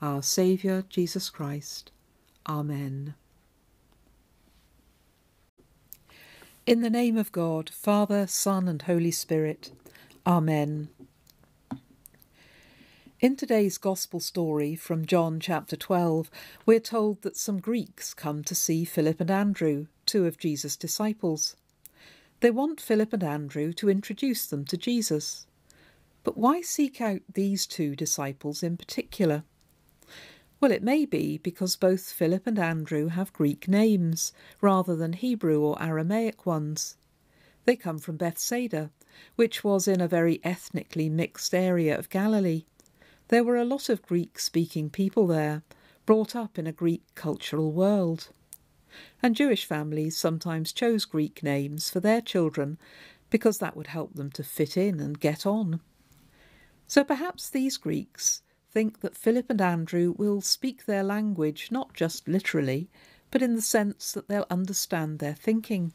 our 0.00 0.22
Saviour 0.22 0.84
Jesus 0.88 1.30
Christ. 1.30 1.90
Amen. 2.48 3.14
In 6.66 6.82
the 6.82 6.90
name 6.90 7.16
of 7.16 7.32
God, 7.32 7.70
Father, 7.70 8.26
Son, 8.26 8.68
and 8.68 8.82
Holy 8.82 9.10
Spirit. 9.10 9.72
Amen. 10.26 10.88
In 13.20 13.34
today's 13.34 13.78
Gospel 13.78 14.20
story 14.20 14.76
from 14.76 15.04
John 15.04 15.40
chapter 15.40 15.74
12, 15.74 16.30
we're 16.66 16.78
told 16.78 17.22
that 17.22 17.36
some 17.36 17.58
Greeks 17.58 18.14
come 18.14 18.44
to 18.44 18.54
see 18.54 18.84
Philip 18.84 19.20
and 19.20 19.30
Andrew, 19.30 19.86
two 20.06 20.26
of 20.26 20.38
Jesus' 20.38 20.76
disciples. 20.76 21.56
They 22.40 22.52
want 22.52 22.80
Philip 22.80 23.12
and 23.12 23.24
Andrew 23.24 23.72
to 23.72 23.90
introduce 23.90 24.46
them 24.46 24.64
to 24.66 24.76
Jesus. 24.76 25.46
But 26.22 26.36
why 26.36 26.60
seek 26.60 27.00
out 27.00 27.22
these 27.32 27.66
two 27.66 27.96
disciples 27.96 28.62
in 28.62 28.76
particular? 28.76 29.42
Well, 30.60 30.72
it 30.72 30.82
may 30.82 31.04
be 31.04 31.38
because 31.38 31.76
both 31.76 32.12
Philip 32.12 32.46
and 32.46 32.58
Andrew 32.58 33.08
have 33.08 33.32
Greek 33.32 33.68
names 33.68 34.32
rather 34.60 34.96
than 34.96 35.12
Hebrew 35.12 35.60
or 35.60 35.80
Aramaic 35.80 36.46
ones. 36.46 36.96
They 37.64 37.76
come 37.76 37.98
from 37.98 38.16
Bethsaida, 38.16 38.90
which 39.36 39.62
was 39.62 39.86
in 39.86 40.00
a 40.00 40.08
very 40.08 40.40
ethnically 40.42 41.08
mixed 41.08 41.54
area 41.54 41.96
of 41.96 42.10
Galilee. 42.10 42.64
There 43.28 43.44
were 43.44 43.56
a 43.56 43.64
lot 43.64 43.88
of 43.88 44.02
Greek 44.02 44.38
speaking 44.40 44.90
people 44.90 45.28
there, 45.28 45.62
brought 46.06 46.34
up 46.34 46.58
in 46.58 46.66
a 46.66 46.72
Greek 46.72 47.02
cultural 47.14 47.70
world. 47.70 48.30
And 49.22 49.36
Jewish 49.36 49.64
families 49.64 50.16
sometimes 50.16 50.72
chose 50.72 51.04
Greek 51.04 51.42
names 51.42 51.88
for 51.88 52.00
their 52.00 52.20
children 52.20 52.78
because 53.30 53.58
that 53.58 53.76
would 53.76 53.88
help 53.88 54.14
them 54.14 54.30
to 54.32 54.42
fit 54.42 54.76
in 54.76 54.98
and 54.98 55.20
get 55.20 55.46
on. 55.46 55.80
So 56.86 57.04
perhaps 57.04 57.50
these 57.50 57.76
Greeks 57.76 58.42
think 58.70 59.00
that 59.00 59.16
Philip 59.16 59.50
and 59.50 59.60
Andrew 59.60 60.14
will 60.16 60.40
speak 60.40 60.84
their 60.84 61.02
language 61.02 61.68
not 61.70 61.94
just 61.94 62.28
literally, 62.28 62.88
but 63.30 63.42
in 63.42 63.54
the 63.54 63.62
sense 63.62 64.12
that 64.12 64.28
they'll 64.28 64.46
understand 64.50 65.18
their 65.18 65.34
thinking. 65.34 65.92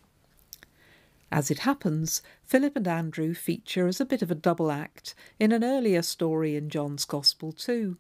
As 1.32 1.50
it 1.50 1.60
happens, 1.60 2.22
Philip 2.44 2.76
and 2.76 2.88
Andrew 2.88 3.34
feature 3.34 3.88
as 3.88 4.00
a 4.00 4.06
bit 4.06 4.22
of 4.22 4.30
a 4.30 4.36
double 4.36 4.72
act 4.72 5.16
in 5.40 5.52
an 5.52 5.64
earlier 5.64 6.04
story 6.04 6.56
in 6.56 6.70
John's 6.70 7.06
Gospel, 7.06 7.52
too. 7.52 7.98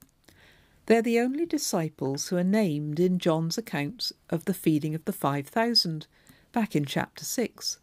They're 0.85 1.01
the 1.01 1.19
only 1.19 1.45
disciples 1.45 2.27
who 2.27 2.37
are 2.37 2.43
named 2.43 2.99
in 2.99 3.17
John's 3.17 3.57
account 3.57 4.11
of 4.29 4.45
the 4.45 4.53
feeding 4.53 4.93
of 4.93 5.05
the 5.05 5.13
5,000, 5.13 6.07
back 6.51 6.75
in 6.75 6.85
chapter 6.85 7.25
6. 7.25 7.79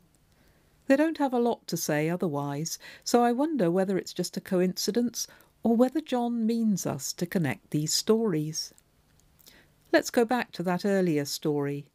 They 0.86 0.96
don't 0.96 1.18
have 1.18 1.32
a 1.32 1.38
lot 1.38 1.66
to 1.68 1.76
say 1.76 2.10
otherwise, 2.10 2.78
so 3.02 3.22
I 3.24 3.32
wonder 3.32 3.70
whether 3.70 3.96
it's 3.96 4.12
just 4.12 4.36
a 4.36 4.40
coincidence 4.40 5.26
or 5.62 5.76
whether 5.76 6.00
John 6.00 6.46
means 6.46 6.86
us 6.86 7.12
to 7.14 7.26
connect 7.26 7.70
these 7.70 7.92
stories. 7.92 8.72
Let's 9.92 10.10
go 10.10 10.24
back 10.24 10.52
to 10.52 10.62
that 10.62 10.84
earlier 10.84 11.24
story. 11.24 11.86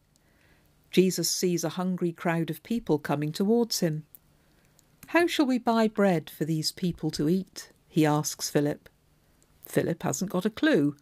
Jesus 0.92 1.30
sees 1.30 1.64
a 1.64 1.70
hungry 1.70 2.12
crowd 2.12 2.50
of 2.50 2.64
people 2.64 3.00
coming 3.00 3.32
towards 3.32 3.80
him. 3.80 4.06
How 5.08 5.28
shall 5.28 5.46
we 5.46 5.58
buy 5.58 5.88
bread 5.88 6.30
for 6.30 6.46
these 6.46 6.72
people 6.72 7.12
to 7.12 7.30
eat? 7.30 7.72
he 7.88 8.06
asks 8.06 8.50
Philip. 8.50 8.90
Philip 9.66 10.04
hasn't 10.04 10.32
got 10.32 10.46
a 10.46 10.50
clue. 10.50 10.96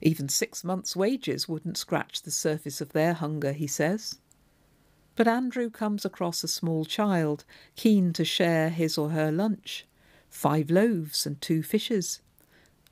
Even 0.00 0.28
six 0.28 0.62
months' 0.64 0.96
wages 0.96 1.48
wouldn't 1.48 1.78
scratch 1.78 2.22
the 2.22 2.30
surface 2.30 2.80
of 2.80 2.92
their 2.92 3.14
hunger, 3.14 3.52
he 3.52 3.66
says. 3.66 4.18
But 5.16 5.28
Andrew 5.28 5.70
comes 5.70 6.04
across 6.04 6.42
a 6.42 6.48
small 6.48 6.84
child, 6.84 7.44
keen 7.76 8.12
to 8.14 8.24
share 8.24 8.70
his 8.70 8.98
or 8.98 9.10
her 9.10 9.30
lunch 9.30 9.86
five 10.32 10.70
loaves 10.70 11.26
and 11.26 11.40
two 11.40 11.62
fishes, 11.62 12.20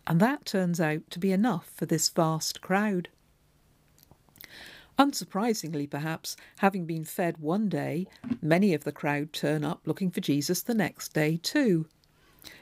and 0.06 0.20
that 0.20 0.44
turns 0.44 0.80
out 0.80 1.10
to 1.10 1.18
be 1.18 1.32
enough 1.32 1.70
for 1.74 1.86
this 1.86 2.08
vast 2.10 2.60
crowd. 2.60 3.08
Unsurprisingly, 4.98 5.88
perhaps, 5.88 6.36
having 6.58 6.84
been 6.84 7.04
fed 7.04 7.38
one 7.38 7.70
day, 7.70 8.06
many 8.42 8.74
of 8.74 8.84
the 8.84 8.92
crowd 8.92 9.32
turn 9.32 9.64
up 9.64 9.80
looking 9.86 10.10
for 10.10 10.20
Jesus 10.20 10.60
the 10.60 10.74
next 10.74 11.14
day 11.14 11.38
too. 11.42 11.86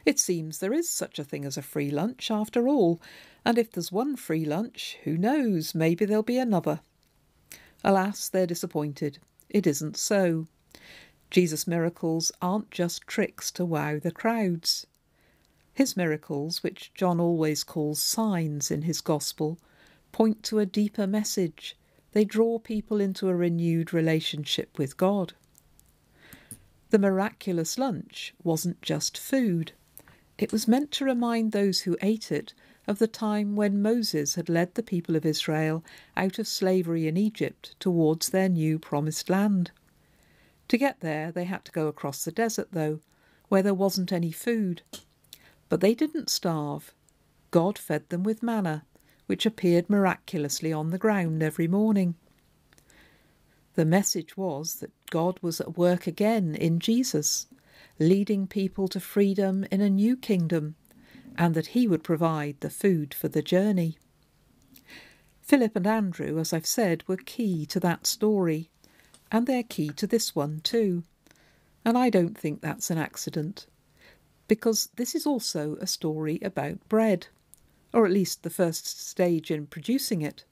It 0.06 0.20
seems 0.20 0.58
there 0.58 0.72
is 0.72 0.88
such 0.88 1.18
a 1.18 1.24
thing 1.24 1.44
as 1.44 1.56
a 1.56 1.62
free 1.62 1.90
lunch 1.90 2.30
after 2.30 2.68
all, 2.68 3.00
and 3.44 3.58
if 3.58 3.72
there's 3.72 3.90
one 3.90 4.14
free 4.14 4.44
lunch, 4.44 4.96
who 5.02 5.18
knows, 5.18 5.74
maybe 5.74 6.04
there'll 6.04 6.22
be 6.22 6.38
another. 6.38 6.80
Alas, 7.82 8.28
they're 8.28 8.46
disappointed. 8.46 9.18
It 9.48 9.66
isn't 9.66 9.96
so. 9.96 10.46
Jesus' 11.30 11.66
miracles 11.66 12.32
aren't 12.40 12.70
just 12.70 13.06
tricks 13.06 13.50
to 13.52 13.64
wow 13.64 13.98
the 13.98 14.10
crowds. 14.10 14.86
His 15.74 15.96
miracles, 15.96 16.62
which 16.62 16.92
John 16.94 17.20
always 17.20 17.64
calls 17.64 18.02
signs 18.02 18.70
in 18.70 18.82
his 18.82 19.00
Gospel, 19.00 19.58
point 20.10 20.42
to 20.44 20.58
a 20.58 20.66
deeper 20.66 21.06
message. 21.06 21.76
They 22.12 22.24
draw 22.24 22.58
people 22.58 23.00
into 23.00 23.28
a 23.28 23.36
renewed 23.36 23.92
relationship 23.92 24.78
with 24.78 24.96
God. 24.96 25.34
The 26.90 26.98
miraculous 26.98 27.78
lunch 27.78 28.34
wasn't 28.42 28.80
just 28.80 29.18
food. 29.18 29.72
It 30.38 30.52
was 30.52 30.66
meant 30.66 30.90
to 30.92 31.04
remind 31.04 31.52
those 31.52 31.80
who 31.80 31.98
ate 32.00 32.32
it 32.32 32.54
of 32.86 32.98
the 32.98 33.06
time 33.06 33.54
when 33.54 33.82
Moses 33.82 34.36
had 34.36 34.48
led 34.48 34.74
the 34.74 34.82
people 34.82 35.14
of 35.14 35.26
Israel 35.26 35.84
out 36.16 36.38
of 36.38 36.48
slavery 36.48 37.06
in 37.06 37.18
Egypt 37.18 37.76
towards 37.78 38.30
their 38.30 38.48
new 38.48 38.78
promised 38.78 39.28
land. 39.28 39.70
To 40.68 40.78
get 40.78 41.00
there, 41.00 41.32
they 41.32 41.44
had 41.44 41.64
to 41.64 41.72
go 41.72 41.88
across 41.88 42.24
the 42.24 42.32
desert, 42.32 42.68
though, 42.72 43.00
where 43.48 43.62
there 43.62 43.74
wasn't 43.74 44.12
any 44.12 44.30
food. 44.30 44.82
But 45.68 45.80
they 45.80 45.94
didn't 45.94 46.30
starve. 46.30 46.94
God 47.50 47.78
fed 47.78 48.08
them 48.10 48.22
with 48.22 48.42
manna, 48.42 48.84
which 49.26 49.46
appeared 49.46 49.88
miraculously 49.88 50.72
on 50.72 50.90
the 50.90 50.98
ground 50.98 51.42
every 51.42 51.68
morning. 51.68 52.14
The 53.74 53.84
message 53.84 54.36
was 54.36 54.76
that 54.76 54.92
God 55.10 55.38
was 55.40 55.60
at 55.60 55.78
work 55.78 56.06
again 56.06 56.54
in 56.54 56.80
Jesus, 56.80 57.46
leading 57.98 58.46
people 58.46 58.88
to 58.88 59.00
freedom 59.00 59.64
in 59.70 59.80
a 59.80 59.88
new 59.88 60.16
kingdom, 60.16 60.74
and 61.36 61.54
that 61.54 61.68
he 61.68 61.86
would 61.86 62.02
provide 62.02 62.56
the 62.60 62.70
food 62.70 63.14
for 63.14 63.28
the 63.28 63.42
journey. 63.42 63.96
Philip 65.40 65.76
and 65.76 65.86
Andrew, 65.86 66.38
as 66.38 66.52
I've 66.52 66.66
said, 66.66 67.04
were 67.06 67.16
key 67.16 67.64
to 67.66 67.80
that 67.80 68.06
story, 68.06 68.68
and 69.30 69.46
they're 69.46 69.62
key 69.62 69.90
to 69.90 70.06
this 70.06 70.34
one 70.34 70.60
too. 70.60 71.02
And 71.84 71.96
I 71.96 72.10
don't 72.10 72.36
think 72.36 72.60
that's 72.60 72.90
an 72.90 72.98
accident, 72.98 73.66
because 74.46 74.88
this 74.96 75.14
is 75.14 75.26
also 75.26 75.76
a 75.76 75.86
story 75.86 76.38
about 76.42 76.88
bread, 76.88 77.28
or 77.92 78.04
at 78.04 78.12
least 78.12 78.42
the 78.42 78.50
first 78.50 79.08
stage 79.08 79.50
in 79.50 79.66
producing 79.66 80.22
it. 80.22 80.44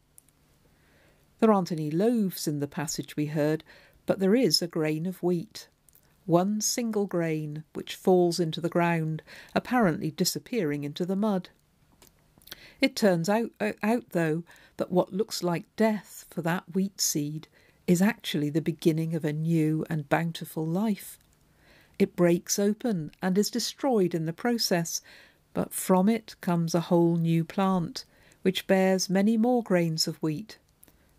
There 1.39 1.53
aren't 1.53 1.73
any 1.73 1.91
loaves 1.91 2.49
in 2.49 2.61
the 2.61 2.69
passage 2.69 3.17
we 3.17 3.27
heard, 3.27 3.63
but 4.07 4.21
there 4.21 4.35
is 4.35 4.63
a 4.63 4.67
grain 4.67 5.05
of 5.05 5.23
wheat. 5.23 5.69
One 6.25 6.61
single 6.61 7.07
grain 7.07 7.65
which 7.75 7.95
falls 7.95 8.41
into 8.41 8.61
the 8.61 8.69
ground, 8.69 9.23
apparently 9.55 10.11
disappearing 10.11 10.85
into 10.85 11.05
the 11.05 11.17
mud. 11.17 11.51
It 12.81 12.97
turns 12.97 13.29
out, 13.29 13.51
out, 13.83 14.11
though, 14.11 14.45
that 14.77 14.91
what 14.91 15.13
looks 15.13 15.43
like 15.43 15.65
death 15.77 16.25
for 16.31 16.43
that 16.43 16.65
wheat 16.75 17.01
seed 17.01 17.49
is 17.87 18.03
actually 18.03 18.51
the 18.51 18.61
beginning 18.61 19.15
of 19.15 19.25
a 19.25 19.33
new 19.33 19.85
and 19.89 20.09
bountiful 20.09 20.67
life. 20.67 21.19
It 21.99 22.17
breaks 22.17 22.59
open 22.59 23.13
and 23.23 23.39
is 23.39 23.51
destroyed 23.51 24.15
in 24.15 24.27
the 24.27 24.33
process, 24.33 25.01
but 25.55 25.73
from 25.73 26.09
it 26.09 26.35
comes 26.41 26.75
a 26.75 26.81
whole 26.81 27.17
new 27.17 27.45
plant, 27.45 28.05
which 28.43 28.67
bears 28.67 29.09
many 29.09 29.37
more 29.37 29.63
grains 29.63 30.07
of 30.07 30.17
wheat 30.17 30.59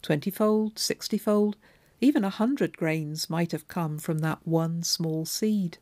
twentyfold, 0.01 0.79
sixtyfold, 0.79 1.57
even 1.99 2.23
a 2.23 2.29
hundred 2.29 2.77
grains 2.77 3.29
might 3.29 3.51
have 3.51 3.67
come 3.67 3.97
from 3.97 4.19
that 4.19 4.39
one 4.45 4.83
small 4.83 5.25
seed. 5.25 5.77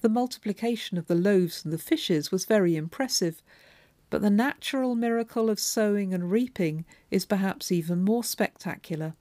The 0.00 0.08
multiplication 0.08 0.98
of 0.98 1.06
the 1.06 1.14
loaves 1.14 1.64
and 1.64 1.72
the 1.72 1.78
fishes 1.78 2.30
was 2.30 2.44
very 2.44 2.76
impressive, 2.76 3.42
but 4.10 4.20
the 4.20 4.30
natural 4.30 4.94
miracle 4.94 5.48
of 5.48 5.58
sowing 5.58 6.12
and 6.12 6.30
reaping 6.30 6.84
is 7.10 7.24
perhaps 7.24 7.72
even 7.72 8.04
more 8.04 8.22
spectacular, 8.22 9.14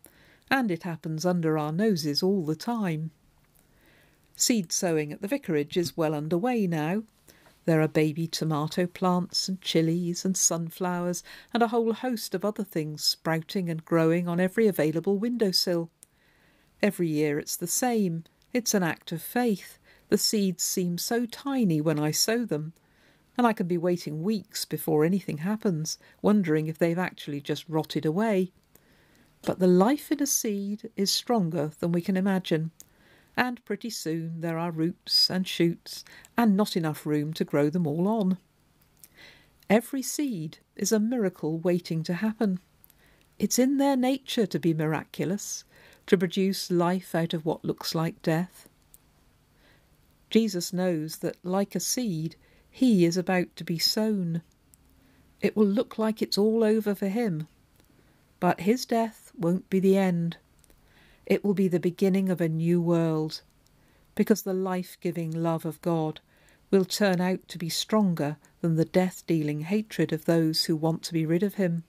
and 0.54 0.70
it 0.70 0.84
happens 0.84 1.26
under 1.26 1.58
our 1.58 1.72
noses 1.72 2.22
all 2.22 2.46
the 2.46 2.56
time. 2.56 3.10
Seed 4.36 4.72
sowing 4.72 5.12
at 5.12 5.20
the 5.20 5.28
vicarage 5.28 5.76
is 5.76 5.98
well 5.98 6.14
under 6.14 6.38
way 6.38 6.68
now, 6.68 7.02
there 7.66 7.82
are 7.82 7.88
baby 7.88 8.28
tomato 8.28 8.86
plants 8.86 9.50
and 9.50 9.60
chilies 9.62 10.24
and 10.24 10.38
sunflowers 10.38 11.24
and 11.56 11.64
a 11.64 11.70
whole 11.70 11.94
host 11.94 12.36
of 12.36 12.46
other 12.46 12.64
things 12.64 13.04
sprouting 13.04 13.68
and 13.68 13.84
growing 13.84 14.28
on 14.28 14.40
every 14.40 14.68
available 14.68 15.18
windowsill. 15.18 15.90
Every 16.84 17.08
year 17.08 17.40
it's 17.40 17.56
the 17.56 17.66
same. 17.66 18.26
It's 18.54 18.76
an 18.76 18.84
act 18.84 19.12
of 19.12 19.24
faith. 19.24 19.80
The 20.10 20.20
seeds 20.20 20.62
seem 20.62 21.00
so 21.00 21.26
tiny 21.26 21.82
when 21.82 21.98
I 21.98 22.12
sow 22.12 22.46
them, 22.46 22.74
and 23.40 23.48
I 23.48 23.54
can 23.54 23.68
be 23.68 23.78
waiting 23.80 24.22
weeks 24.22 24.66
before 24.66 25.04
anything 25.04 25.40
happens, 25.40 25.98
wondering 26.22 26.68
if 26.68 26.78
they've 26.78 27.00
actually 27.00 27.42
just 27.42 27.68
rotted 27.68 28.06
away. 28.06 28.52
But 29.46 29.60
the 29.60 29.68
life 29.68 30.12
in 30.12 30.22
a 30.22 30.26
seed 30.26 30.90
is 30.96 31.12
stronger 31.12 31.72
than 31.80 31.92
we 31.92 32.02
can 32.02 32.16
imagine, 32.16 32.72
and 33.36 33.64
pretty 33.66 33.90
soon 33.90 34.40
there 34.40 34.58
are 34.58 34.72
roots 34.72 35.30
and 35.30 35.46
shoots 35.48 36.06
and 36.38 36.56
not 36.56 36.78
enough 36.78 37.06
room 37.06 37.34
to 37.34 37.44
grow 37.44 37.70
them 37.70 37.86
all 37.86 38.08
on. 38.08 38.38
Every 39.70 40.02
seed 40.02 40.60
is 40.76 40.92
a 40.92 41.00
miracle 41.00 41.58
waiting 41.58 42.04
to 42.04 42.14
happen. 42.16 42.60
It's 43.38 43.60
in 43.60 43.78
their 43.78 43.98
nature 43.98 44.46
to 44.46 44.60
be 44.60 44.74
miraculous, 44.74 45.66
to 46.08 46.18
produce 46.18 46.72
life 46.72 47.14
out 47.14 47.34
of 47.34 47.46
what 47.46 47.66
looks 47.66 47.94
like 47.94 48.22
death. 48.22 48.70
Jesus 50.30 50.72
knows 50.72 51.18
that, 51.18 51.38
like 51.44 51.76
a 51.76 51.80
seed, 51.80 52.36
he 52.70 53.06
is 53.06 53.18
about 53.18 53.56
to 53.58 53.64
be 53.64 53.78
sown. 53.78 54.42
It 55.42 55.56
will 55.56 55.68
look 55.68 55.98
like 55.98 56.22
it's 56.22 56.38
all 56.38 56.64
over 56.64 56.96
for 56.96 57.08
him, 57.08 57.48
but 58.40 58.62
his 58.62 58.86
death 58.86 59.23
won't 59.38 59.70
be 59.70 59.80
the 59.80 59.98
end. 59.98 60.38
It 61.26 61.44
will 61.44 61.54
be 61.54 61.68
the 61.68 61.80
beginning 61.80 62.30
of 62.30 62.42
a 62.42 62.50
new 62.50 62.82
world, 62.82 63.42
because 64.16 64.44
the 64.44 64.54
life 64.54 64.98
giving 65.02 65.32
love 65.32 65.66
of 65.66 65.82
God 65.82 66.20
will 66.70 66.86
turn 66.86 67.22
out 67.22 67.48
to 67.48 67.58
be 67.58 67.70
stronger 67.70 68.38
than 68.62 68.76
the 68.76 68.86
death 68.86 69.24
dealing 69.28 69.62
hatred 69.62 70.12
of 70.12 70.26
those 70.26 70.66
who 70.66 70.76
want 70.76 71.04
to 71.04 71.14
be 71.14 71.26
rid 71.26 71.44
of 71.44 71.56
him. 71.56 71.84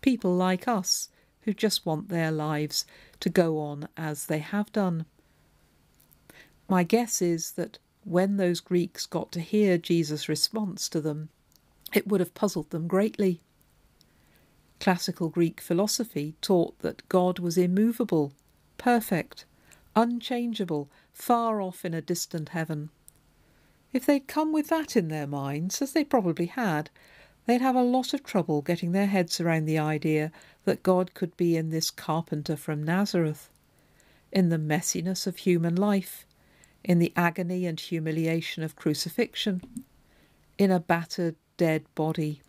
People 0.00 0.34
like 0.34 0.68
us 0.68 1.08
who 1.42 1.52
just 1.52 1.84
want 1.84 2.08
their 2.08 2.30
lives 2.30 2.84
to 3.20 3.28
go 3.28 3.58
on 3.58 3.88
as 3.96 4.26
they 4.26 4.38
have 4.38 4.72
done. 4.72 5.06
My 6.68 6.82
guess 6.82 7.20
is 7.20 7.52
that 7.52 7.78
when 8.04 8.36
those 8.36 8.60
Greeks 8.60 9.06
got 9.06 9.32
to 9.32 9.40
hear 9.40 9.78
Jesus' 9.78 10.28
response 10.28 10.88
to 10.90 11.00
them, 11.00 11.28
it 11.94 12.06
would 12.06 12.20
have 12.20 12.34
puzzled 12.34 12.70
them 12.70 12.86
greatly. 12.86 13.40
Classical 14.80 15.28
Greek 15.28 15.60
philosophy 15.60 16.34
taught 16.40 16.78
that 16.80 17.08
God 17.08 17.38
was 17.38 17.56
immovable 17.56 18.32
perfect, 18.84 19.46
unchangeable, 19.96 20.90
far 21.12 21.60
off 21.60 21.84
in 21.84 21.94
a 21.94 22.02
distant 22.02 22.50
heaven. 22.50 22.90
If 23.92 24.04
they'd 24.04 24.26
come 24.26 24.52
with 24.52 24.68
that 24.68 24.96
in 24.96 25.08
their 25.08 25.26
minds, 25.26 25.80
as 25.80 25.92
they 25.92 26.04
probably 26.04 26.46
had, 26.46 26.90
they'd 27.46 27.60
have 27.60 27.76
a 27.76 27.82
lot 27.82 28.12
of 28.12 28.24
trouble 28.24 28.62
getting 28.62 28.92
their 28.92 29.06
heads 29.06 29.40
around 29.40 29.64
the 29.64 29.78
idea 29.78 30.32
that 30.64 30.82
God 30.82 31.14
could 31.14 31.36
be 31.36 31.56
in 31.56 31.70
this 31.70 31.90
carpenter 31.90 32.56
from 32.56 32.82
Nazareth, 32.82 33.48
in 34.32 34.48
the 34.48 34.58
messiness 34.58 35.26
of 35.26 35.36
human 35.36 35.76
life, 35.76 36.26
in 36.82 36.98
the 36.98 37.12
agony 37.16 37.64
and 37.64 37.78
humiliation 37.78 38.62
of 38.62 38.76
crucifixion, 38.76 39.62
in 40.58 40.70
a 40.70 40.80
battered, 40.80 41.36
dead 41.56 41.84
body. 41.94 42.42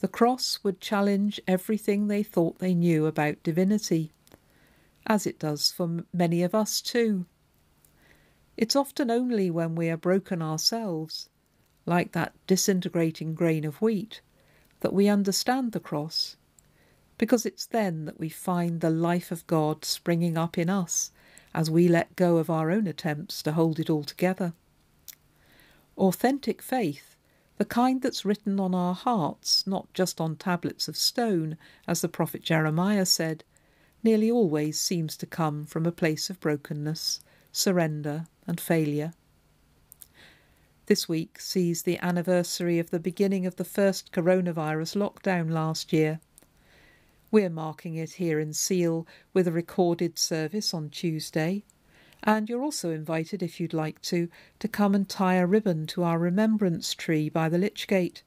The 0.00 0.08
cross 0.08 0.58
would 0.62 0.80
challenge 0.80 1.40
everything 1.46 2.08
they 2.08 2.22
thought 2.22 2.58
they 2.58 2.74
knew 2.74 3.06
about 3.06 3.42
divinity 3.42 4.12
as 5.06 5.26
it 5.26 5.38
does 5.38 5.70
for 5.70 6.04
many 6.12 6.42
of 6.42 6.54
us 6.54 6.80
too. 6.80 7.26
It's 8.56 8.76
often 8.76 9.10
only 9.10 9.50
when 9.50 9.74
we 9.74 9.88
are 9.88 9.96
broken 9.96 10.42
ourselves, 10.42 11.28
like 11.86 12.12
that 12.12 12.34
disintegrating 12.46 13.34
grain 13.34 13.64
of 13.64 13.80
wheat, 13.80 14.20
that 14.80 14.92
we 14.92 15.08
understand 15.08 15.72
the 15.72 15.80
cross, 15.80 16.36
because 17.18 17.44
it's 17.44 17.66
then 17.66 18.06
that 18.06 18.18
we 18.18 18.28
find 18.28 18.80
the 18.80 18.90
life 18.90 19.30
of 19.30 19.46
God 19.46 19.84
springing 19.84 20.38
up 20.38 20.56
in 20.56 20.70
us 20.70 21.10
as 21.54 21.70
we 21.70 21.88
let 21.88 22.16
go 22.16 22.38
of 22.38 22.48
our 22.48 22.70
own 22.70 22.86
attempts 22.86 23.42
to 23.42 23.52
hold 23.52 23.78
it 23.78 23.90
all 23.90 24.04
together. 24.04 24.52
Authentic 25.96 26.62
faith, 26.62 27.09
the 27.60 27.66
kind 27.66 28.00
that's 28.00 28.24
written 28.24 28.58
on 28.58 28.74
our 28.74 28.94
hearts, 28.94 29.66
not 29.66 29.92
just 29.92 30.18
on 30.18 30.34
tablets 30.34 30.88
of 30.88 30.96
stone, 30.96 31.58
as 31.86 32.00
the 32.00 32.08
prophet 32.08 32.40
Jeremiah 32.42 33.04
said, 33.04 33.44
nearly 34.02 34.30
always 34.30 34.80
seems 34.80 35.14
to 35.18 35.26
come 35.26 35.66
from 35.66 35.84
a 35.84 35.92
place 35.92 36.30
of 36.30 36.40
brokenness, 36.40 37.20
surrender, 37.52 38.24
and 38.46 38.58
failure. 38.58 39.12
This 40.86 41.06
week 41.06 41.38
sees 41.38 41.82
the 41.82 41.98
anniversary 41.98 42.78
of 42.78 42.88
the 42.88 42.98
beginning 42.98 43.44
of 43.44 43.56
the 43.56 43.64
first 43.66 44.10
coronavirus 44.10 44.96
lockdown 44.96 45.50
last 45.50 45.92
year. 45.92 46.18
We're 47.30 47.50
marking 47.50 47.94
it 47.96 48.12
here 48.12 48.40
in 48.40 48.54
Seal 48.54 49.06
with 49.34 49.46
a 49.46 49.52
recorded 49.52 50.18
service 50.18 50.72
on 50.72 50.88
Tuesday, 50.88 51.64
and 52.22 52.48
you're 52.48 52.62
also 52.62 52.90
invited, 52.90 53.42
if 53.42 53.60
you'd 53.60 53.72
like 53.72 54.00
to, 54.02 54.28
to 54.58 54.68
come 54.68 54.94
and 54.94 55.08
tie 55.08 55.36
a 55.36 55.46
ribbon 55.46 55.86
to 55.88 56.02
our 56.02 56.18
remembrance 56.18 56.94
tree 56.94 57.28
by 57.28 57.48
the 57.48 57.58
Lich 57.58 57.86
Gate, 57.86 58.22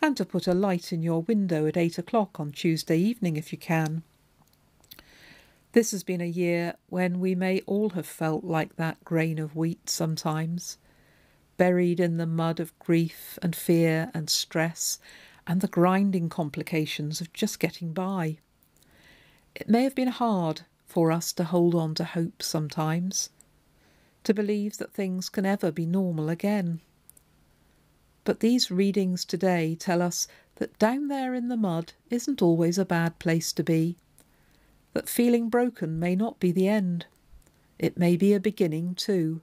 and 0.00 0.16
to 0.16 0.24
put 0.24 0.46
a 0.46 0.54
light 0.54 0.92
in 0.92 1.02
your 1.02 1.22
window 1.22 1.66
at 1.66 1.76
eight 1.76 1.98
o'clock 1.98 2.38
on 2.40 2.52
Tuesday 2.52 2.98
evening 2.98 3.36
if 3.36 3.52
you 3.52 3.58
can. 3.58 4.02
This 5.72 5.92
has 5.92 6.02
been 6.02 6.20
a 6.20 6.26
year 6.26 6.74
when 6.88 7.18
we 7.18 7.34
may 7.34 7.60
all 7.66 7.90
have 7.90 8.06
felt 8.06 8.44
like 8.44 8.76
that 8.76 9.02
grain 9.04 9.38
of 9.38 9.56
wheat 9.56 9.88
sometimes, 9.88 10.76
buried 11.56 11.98
in 11.98 12.18
the 12.18 12.26
mud 12.26 12.60
of 12.60 12.78
grief 12.78 13.38
and 13.40 13.56
fear 13.56 14.10
and 14.12 14.28
stress 14.28 14.98
and 15.46 15.60
the 15.60 15.68
grinding 15.68 16.28
complications 16.28 17.20
of 17.20 17.32
just 17.32 17.58
getting 17.58 17.92
by. 17.92 18.38
It 19.54 19.68
may 19.68 19.82
have 19.84 19.94
been 19.94 20.08
hard 20.08 20.62
for 20.92 21.10
us 21.10 21.32
to 21.32 21.44
hold 21.44 21.74
on 21.74 21.94
to 21.94 22.04
hope 22.04 22.42
sometimes, 22.42 23.30
to 24.24 24.34
believe 24.34 24.76
that 24.76 24.92
things 24.92 25.30
can 25.30 25.46
ever 25.46 25.72
be 25.72 25.86
normal 25.86 26.28
again. 26.28 26.82
But 28.24 28.40
these 28.40 28.70
readings 28.70 29.24
today 29.24 29.74
tell 29.74 30.02
us 30.02 30.28
that 30.56 30.78
down 30.78 31.08
there 31.08 31.34
in 31.34 31.48
the 31.48 31.56
mud 31.56 31.94
isn't 32.10 32.42
always 32.42 32.76
a 32.76 32.84
bad 32.84 33.18
place 33.18 33.54
to 33.54 33.64
be 33.64 33.96
that 34.92 35.08
feeling 35.08 35.48
broken 35.48 35.98
may 35.98 36.14
not 36.14 36.38
be 36.38 36.52
the 36.52 36.68
end. 36.68 37.06
It 37.78 37.96
may 37.96 38.14
be 38.14 38.34
a 38.34 38.40
beginning 38.40 38.94
too, 38.94 39.40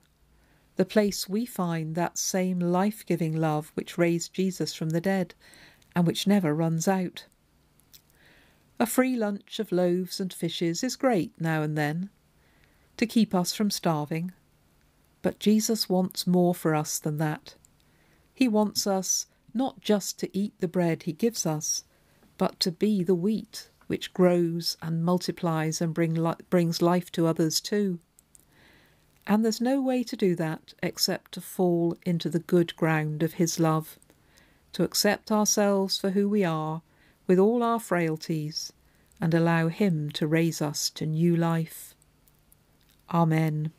the 0.76 0.84
place 0.84 1.28
we 1.28 1.44
find 1.44 1.96
that 1.96 2.16
same 2.16 2.60
life 2.60 3.04
giving 3.04 3.36
love 3.36 3.72
which 3.74 3.98
raised 3.98 4.32
Jesus 4.32 4.72
from 4.72 4.90
the 4.90 5.00
dead 5.00 5.34
and 5.96 6.06
which 6.06 6.28
never 6.28 6.54
runs 6.54 6.86
out. 6.86 7.24
A 8.80 8.86
free 8.86 9.14
lunch 9.14 9.58
of 9.58 9.72
loaves 9.72 10.20
and 10.20 10.32
fishes 10.32 10.82
is 10.82 10.96
great 10.96 11.38
now 11.38 11.60
and 11.60 11.76
then, 11.76 12.08
to 12.96 13.06
keep 13.06 13.34
us 13.34 13.52
from 13.52 13.70
starving, 13.70 14.32
But 15.20 15.38
Jesus 15.38 15.90
wants 15.90 16.26
more 16.26 16.54
for 16.54 16.74
us 16.74 16.98
than 16.98 17.18
that. 17.18 17.56
He 18.32 18.48
wants 18.48 18.86
us 18.86 19.26
not 19.52 19.82
just 19.82 20.18
to 20.20 20.34
eat 20.34 20.54
the 20.60 20.66
bread 20.66 21.02
he 21.02 21.12
gives 21.12 21.44
us, 21.44 21.84
but 22.38 22.58
to 22.60 22.72
be 22.72 23.04
the 23.04 23.14
wheat 23.14 23.68
which 23.86 24.14
grows 24.14 24.78
and 24.80 25.04
multiplies 25.04 25.82
and 25.82 25.92
bring 25.92 26.14
li- 26.14 26.32
brings 26.48 26.80
life 26.80 27.12
to 27.12 27.26
others 27.26 27.60
too. 27.60 27.98
And 29.26 29.44
there's 29.44 29.60
no 29.60 29.82
way 29.82 30.02
to 30.04 30.16
do 30.16 30.34
that 30.36 30.72
except 30.82 31.32
to 31.32 31.42
fall 31.42 31.98
into 32.06 32.30
the 32.30 32.38
good 32.38 32.74
ground 32.76 33.22
of 33.22 33.34
his 33.34 33.60
love, 33.60 33.98
to 34.72 34.84
accept 34.84 35.30
ourselves 35.30 35.98
for 35.98 36.12
who 36.12 36.30
we 36.30 36.44
are, 36.44 36.80
with 37.30 37.38
all 37.38 37.62
our 37.62 37.78
frailties, 37.78 38.72
and 39.20 39.32
allow 39.32 39.68
him 39.68 40.10
to 40.10 40.26
raise 40.26 40.60
us 40.60 40.90
to 40.90 41.06
new 41.06 41.36
life. 41.36 41.94
Amen. 43.14 43.70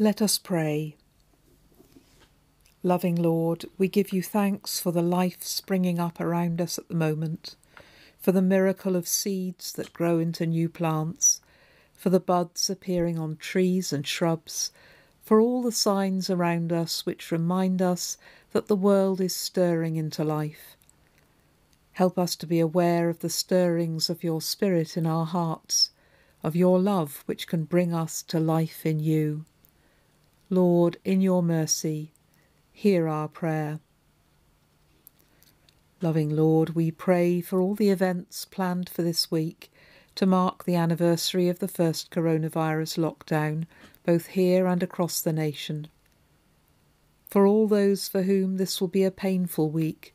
Let 0.00 0.20
us 0.20 0.38
pray. 0.38 0.96
Loving 2.82 3.14
Lord, 3.14 3.64
we 3.78 3.86
give 3.86 4.12
you 4.12 4.24
thanks 4.24 4.80
for 4.80 4.90
the 4.90 5.02
life 5.02 5.44
springing 5.44 6.00
up 6.00 6.18
around 6.18 6.60
us 6.60 6.80
at 6.80 6.88
the 6.88 6.96
moment, 6.96 7.54
for 8.18 8.32
the 8.32 8.42
miracle 8.42 8.96
of 8.96 9.06
seeds 9.06 9.72
that 9.74 9.92
grow 9.92 10.18
into 10.18 10.44
new 10.46 10.68
plants, 10.68 11.40
for 11.94 12.10
the 12.10 12.18
buds 12.18 12.68
appearing 12.68 13.20
on 13.20 13.36
trees 13.36 13.92
and 13.92 14.04
shrubs, 14.04 14.72
for 15.32 15.40
all 15.40 15.62
the 15.62 15.72
signs 15.72 16.28
around 16.28 16.70
us 16.70 17.06
which 17.06 17.32
remind 17.32 17.80
us 17.80 18.18
that 18.50 18.66
the 18.66 18.76
world 18.76 19.18
is 19.18 19.34
stirring 19.34 19.96
into 19.96 20.22
life. 20.22 20.76
Help 21.92 22.18
us 22.18 22.36
to 22.36 22.46
be 22.46 22.60
aware 22.60 23.08
of 23.08 23.20
the 23.20 23.30
stirrings 23.30 24.10
of 24.10 24.22
your 24.22 24.42
Spirit 24.42 24.94
in 24.94 25.06
our 25.06 25.24
hearts, 25.24 25.88
of 26.42 26.54
your 26.54 26.78
love 26.78 27.22
which 27.24 27.46
can 27.46 27.64
bring 27.64 27.94
us 27.94 28.22
to 28.22 28.38
life 28.38 28.84
in 28.84 29.00
you. 29.00 29.46
Lord, 30.50 30.98
in 31.02 31.22
your 31.22 31.42
mercy, 31.42 32.12
hear 32.70 33.08
our 33.08 33.26
prayer. 33.26 33.80
Loving 36.02 36.28
Lord, 36.28 36.74
we 36.74 36.90
pray 36.90 37.40
for 37.40 37.58
all 37.58 37.74
the 37.74 37.88
events 37.88 38.44
planned 38.44 38.90
for 38.90 39.00
this 39.00 39.30
week 39.30 39.72
to 40.14 40.26
mark 40.26 40.64
the 40.64 40.74
anniversary 40.74 41.48
of 41.48 41.58
the 41.58 41.68
first 41.68 42.10
coronavirus 42.10 42.98
lockdown, 42.98 43.66
both 44.04 44.26
here 44.26 44.66
and 44.66 44.82
across 44.82 45.20
the 45.20 45.32
nation. 45.32 45.88
For 47.28 47.46
all 47.46 47.66
those 47.66 48.08
for 48.08 48.22
whom 48.22 48.56
this 48.56 48.80
will 48.80 48.88
be 48.88 49.04
a 49.04 49.10
painful 49.10 49.70
week, 49.70 50.14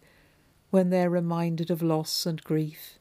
when 0.70 0.90
they're 0.90 1.10
reminded 1.10 1.72
of 1.72 1.82
loss 1.82 2.26
and 2.26 2.44
grief. 2.44 3.00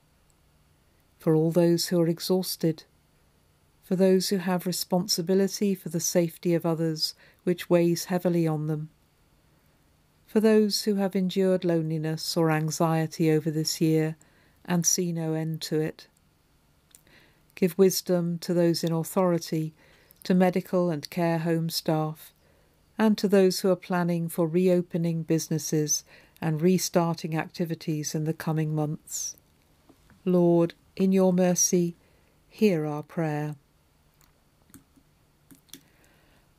For 1.19 1.35
all 1.35 1.51
those 1.51 1.89
who 1.89 2.01
are 2.01 2.09
exhausted, 2.09 2.85
for 3.83 3.97
those 3.97 4.29
who 4.29 4.39
have 4.39 4.67
responsibility 4.67 5.75
for 5.75 5.89
the 5.89 6.01
safety 6.01 6.55
of 6.55 6.65
others, 6.65 7.15
which 7.45 7.69
weighs 7.69 8.07
heavily 8.07 8.47
on 8.47 8.67
them 8.67 8.91
for 10.37 10.41
those 10.41 10.85
who 10.85 10.97
have 10.97 11.17
endured 11.17 11.65
loneliness 11.65 12.37
or 12.37 12.51
anxiety 12.51 13.31
over 13.31 13.51
this 13.51 13.81
year 13.81 14.17
and 14.65 14.85
see 14.85 15.11
no 15.11 15.33
end 15.33 15.63
to 15.63 15.81
it. 15.81 16.09
Give 17.57 17.77
wisdom 17.77 18.39
to 18.39 18.55
those 18.55 18.85
in 18.85 18.93
authority, 18.93 19.75
to 20.23 20.35
medical 20.35 20.91
and 20.91 21.11
care 21.11 21.39
home 21.39 21.69
staff, 21.71 22.33
and 22.97 23.19
to 23.19 23.27
those 23.27 23.61
who 23.61 23.71
are 23.71 23.77
planning 23.77 24.29
for 24.29 24.47
reopening 24.47 25.23
businesses 25.25 26.05
and 26.41 26.63
restarting 26.63 27.37
activities 27.37 28.15
in 28.15 28.25
the 28.25 28.35
coming 28.35 28.75
months. 28.75 29.37
Lord, 30.25 30.75
in 30.95 31.13
your 31.13 31.33
mercy, 31.33 31.97
hear 32.49 32.87
our 32.87 33.03
prayer. 33.03 33.57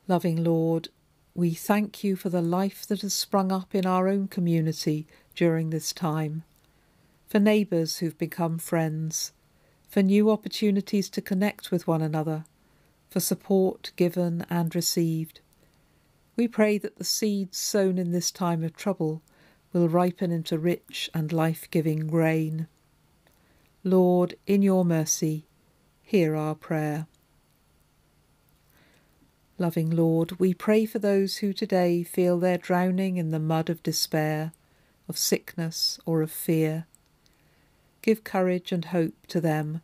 Loving 0.08 0.42
Lord, 0.42 0.88
we 1.34 1.54
thank 1.54 2.02
you 2.02 2.16
for 2.16 2.30
the 2.30 2.42
life 2.42 2.86
that 2.86 3.02
has 3.02 3.14
sprung 3.14 3.52
up 3.52 3.74
in 3.74 3.86
our 3.86 4.08
own 4.08 4.26
community 4.26 5.06
during 5.36 5.70
this 5.70 5.92
time, 5.92 6.42
for 7.28 7.38
neighbours 7.38 7.98
who've 7.98 8.18
become 8.18 8.58
friends, 8.58 9.32
for 9.88 10.02
new 10.02 10.30
opportunities 10.30 11.08
to 11.10 11.22
connect 11.22 11.70
with 11.70 11.86
one 11.86 12.02
another, 12.02 12.44
for 13.08 13.20
support 13.20 13.90
given 13.96 14.44
and 14.50 14.74
received. 14.74 15.40
We 16.36 16.46
pray 16.46 16.78
that 16.78 16.96
the 16.96 17.04
seeds 17.04 17.58
sown 17.58 17.98
in 17.98 18.12
this 18.12 18.30
time 18.30 18.62
of 18.62 18.76
trouble 18.76 19.22
will 19.72 19.88
ripen 19.88 20.30
into 20.30 20.58
rich 20.58 21.10
and 21.14 21.32
life 21.32 21.68
giving 21.70 22.06
grain. 22.06 22.68
Lord, 23.82 24.34
in 24.46 24.62
your 24.62 24.84
mercy, 24.84 25.46
hear 26.02 26.36
our 26.36 26.54
prayer. 26.54 27.06
Loving 29.56 29.90
Lord, 29.90 30.38
we 30.38 30.54
pray 30.54 30.86
for 30.86 31.00
those 31.00 31.38
who 31.38 31.52
today 31.52 32.04
feel 32.04 32.38
they're 32.38 32.58
drowning 32.58 33.16
in 33.16 33.30
the 33.30 33.40
mud 33.40 33.68
of 33.68 33.82
despair, 33.82 34.52
of 35.08 35.18
sickness, 35.18 35.98
or 36.06 36.22
of 36.22 36.30
fear. 36.30 36.86
Give 38.02 38.24
courage 38.24 38.72
and 38.72 38.86
hope 38.86 39.26
to 39.28 39.40
them, 39.40 39.80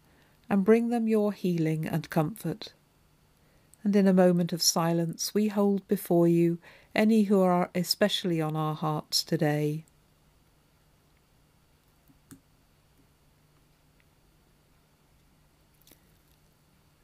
and 0.48 0.64
bring 0.64 0.88
them 0.88 1.08
your 1.08 1.32
healing 1.32 1.86
and 1.86 2.08
comfort. 2.10 2.72
And 3.82 3.94
in 3.94 4.08
a 4.08 4.12
moment 4.12 4.52
of 4.52 4.62
silence, 4.62 5.34
we 5.34 5.48
hold 5.48 5.86
before 5.88 6.26
you 6.26 6.58
any 6.94 7.24
who 7.24 7.40
are 7.42 7.70
especially 7.74 8.40
on 8.40 8.56
our 8.56 8.74
hearts 8.74 9.22
today. 9.22 9.84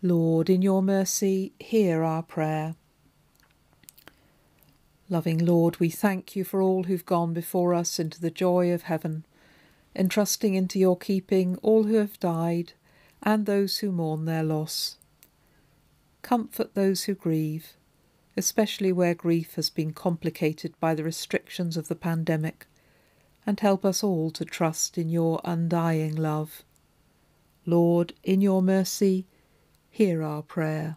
Lord, 0.03 0.49
in 0.49 0.62
your 0.62 0.83
mercy, 0.83 1.53
hear 1.61 2.03
our 2.03 2.23
prayer. 2.23 2.75
Loving 5.11 5.44
Lord, 5.44 5.79
we 5.79 5.90
thank 5.90 6.35
you 6.35 6.44
for 6.44 6.62
all 6.62 6.85
who've 6.85 7.05
gone 7.05 7.35
before 7.35 7.75
us 7.75 7.99
into 7.99 8.18
the 8.18 8.31
joy 8.31 8.73
of 8.73 8.83
heaven, 8.83 9.27
entrusting 9.94 10.55
into 10.55 10.79
your 10.79 10.96
keeping 10.96 11.57
all 11.57 11.85
who 11.85 11.96
have 11.96 12.20
died 12.20 12.72
and 13.22 13.46
those 13.46 13.79
who 13.79 13.92
mourn 13.92 14.24
their 14.24 14.42
loss. 14.42 14.96
Comfort 16.22 16.74
those 16.74 17.05
who 17.05 17.14
grieve, 17.14 17.76
especially 18.37 18.92
where 18.92 19.14
grief 19.14 19.55
has 19.57 19.70
been 19.70 19.92
complicated 19.92 20.74
by 20.81 20.94
the 20.94 21.05
restrictions 21.05 21.76
of 21.76 21.88
the 21.88 21.96
pandemic, 21.96 22.66
and 23.46 23.59
help 23.61 23.85
us 23.85 24.05
all 24.05 24.31
to 24.31 24.44
trust 24.44 24.96
in 24.96 25.09
your 25.09 25.40
undying 25.44 26.14
love. 26.14 26.62
Lord, 27.66 28.12
in 28.22 28.40
your 28.40 28.62
mercy, 28.62 29.26
hear 29.90 30.22
our 30.22 30.42
prayer. 30.42 30.96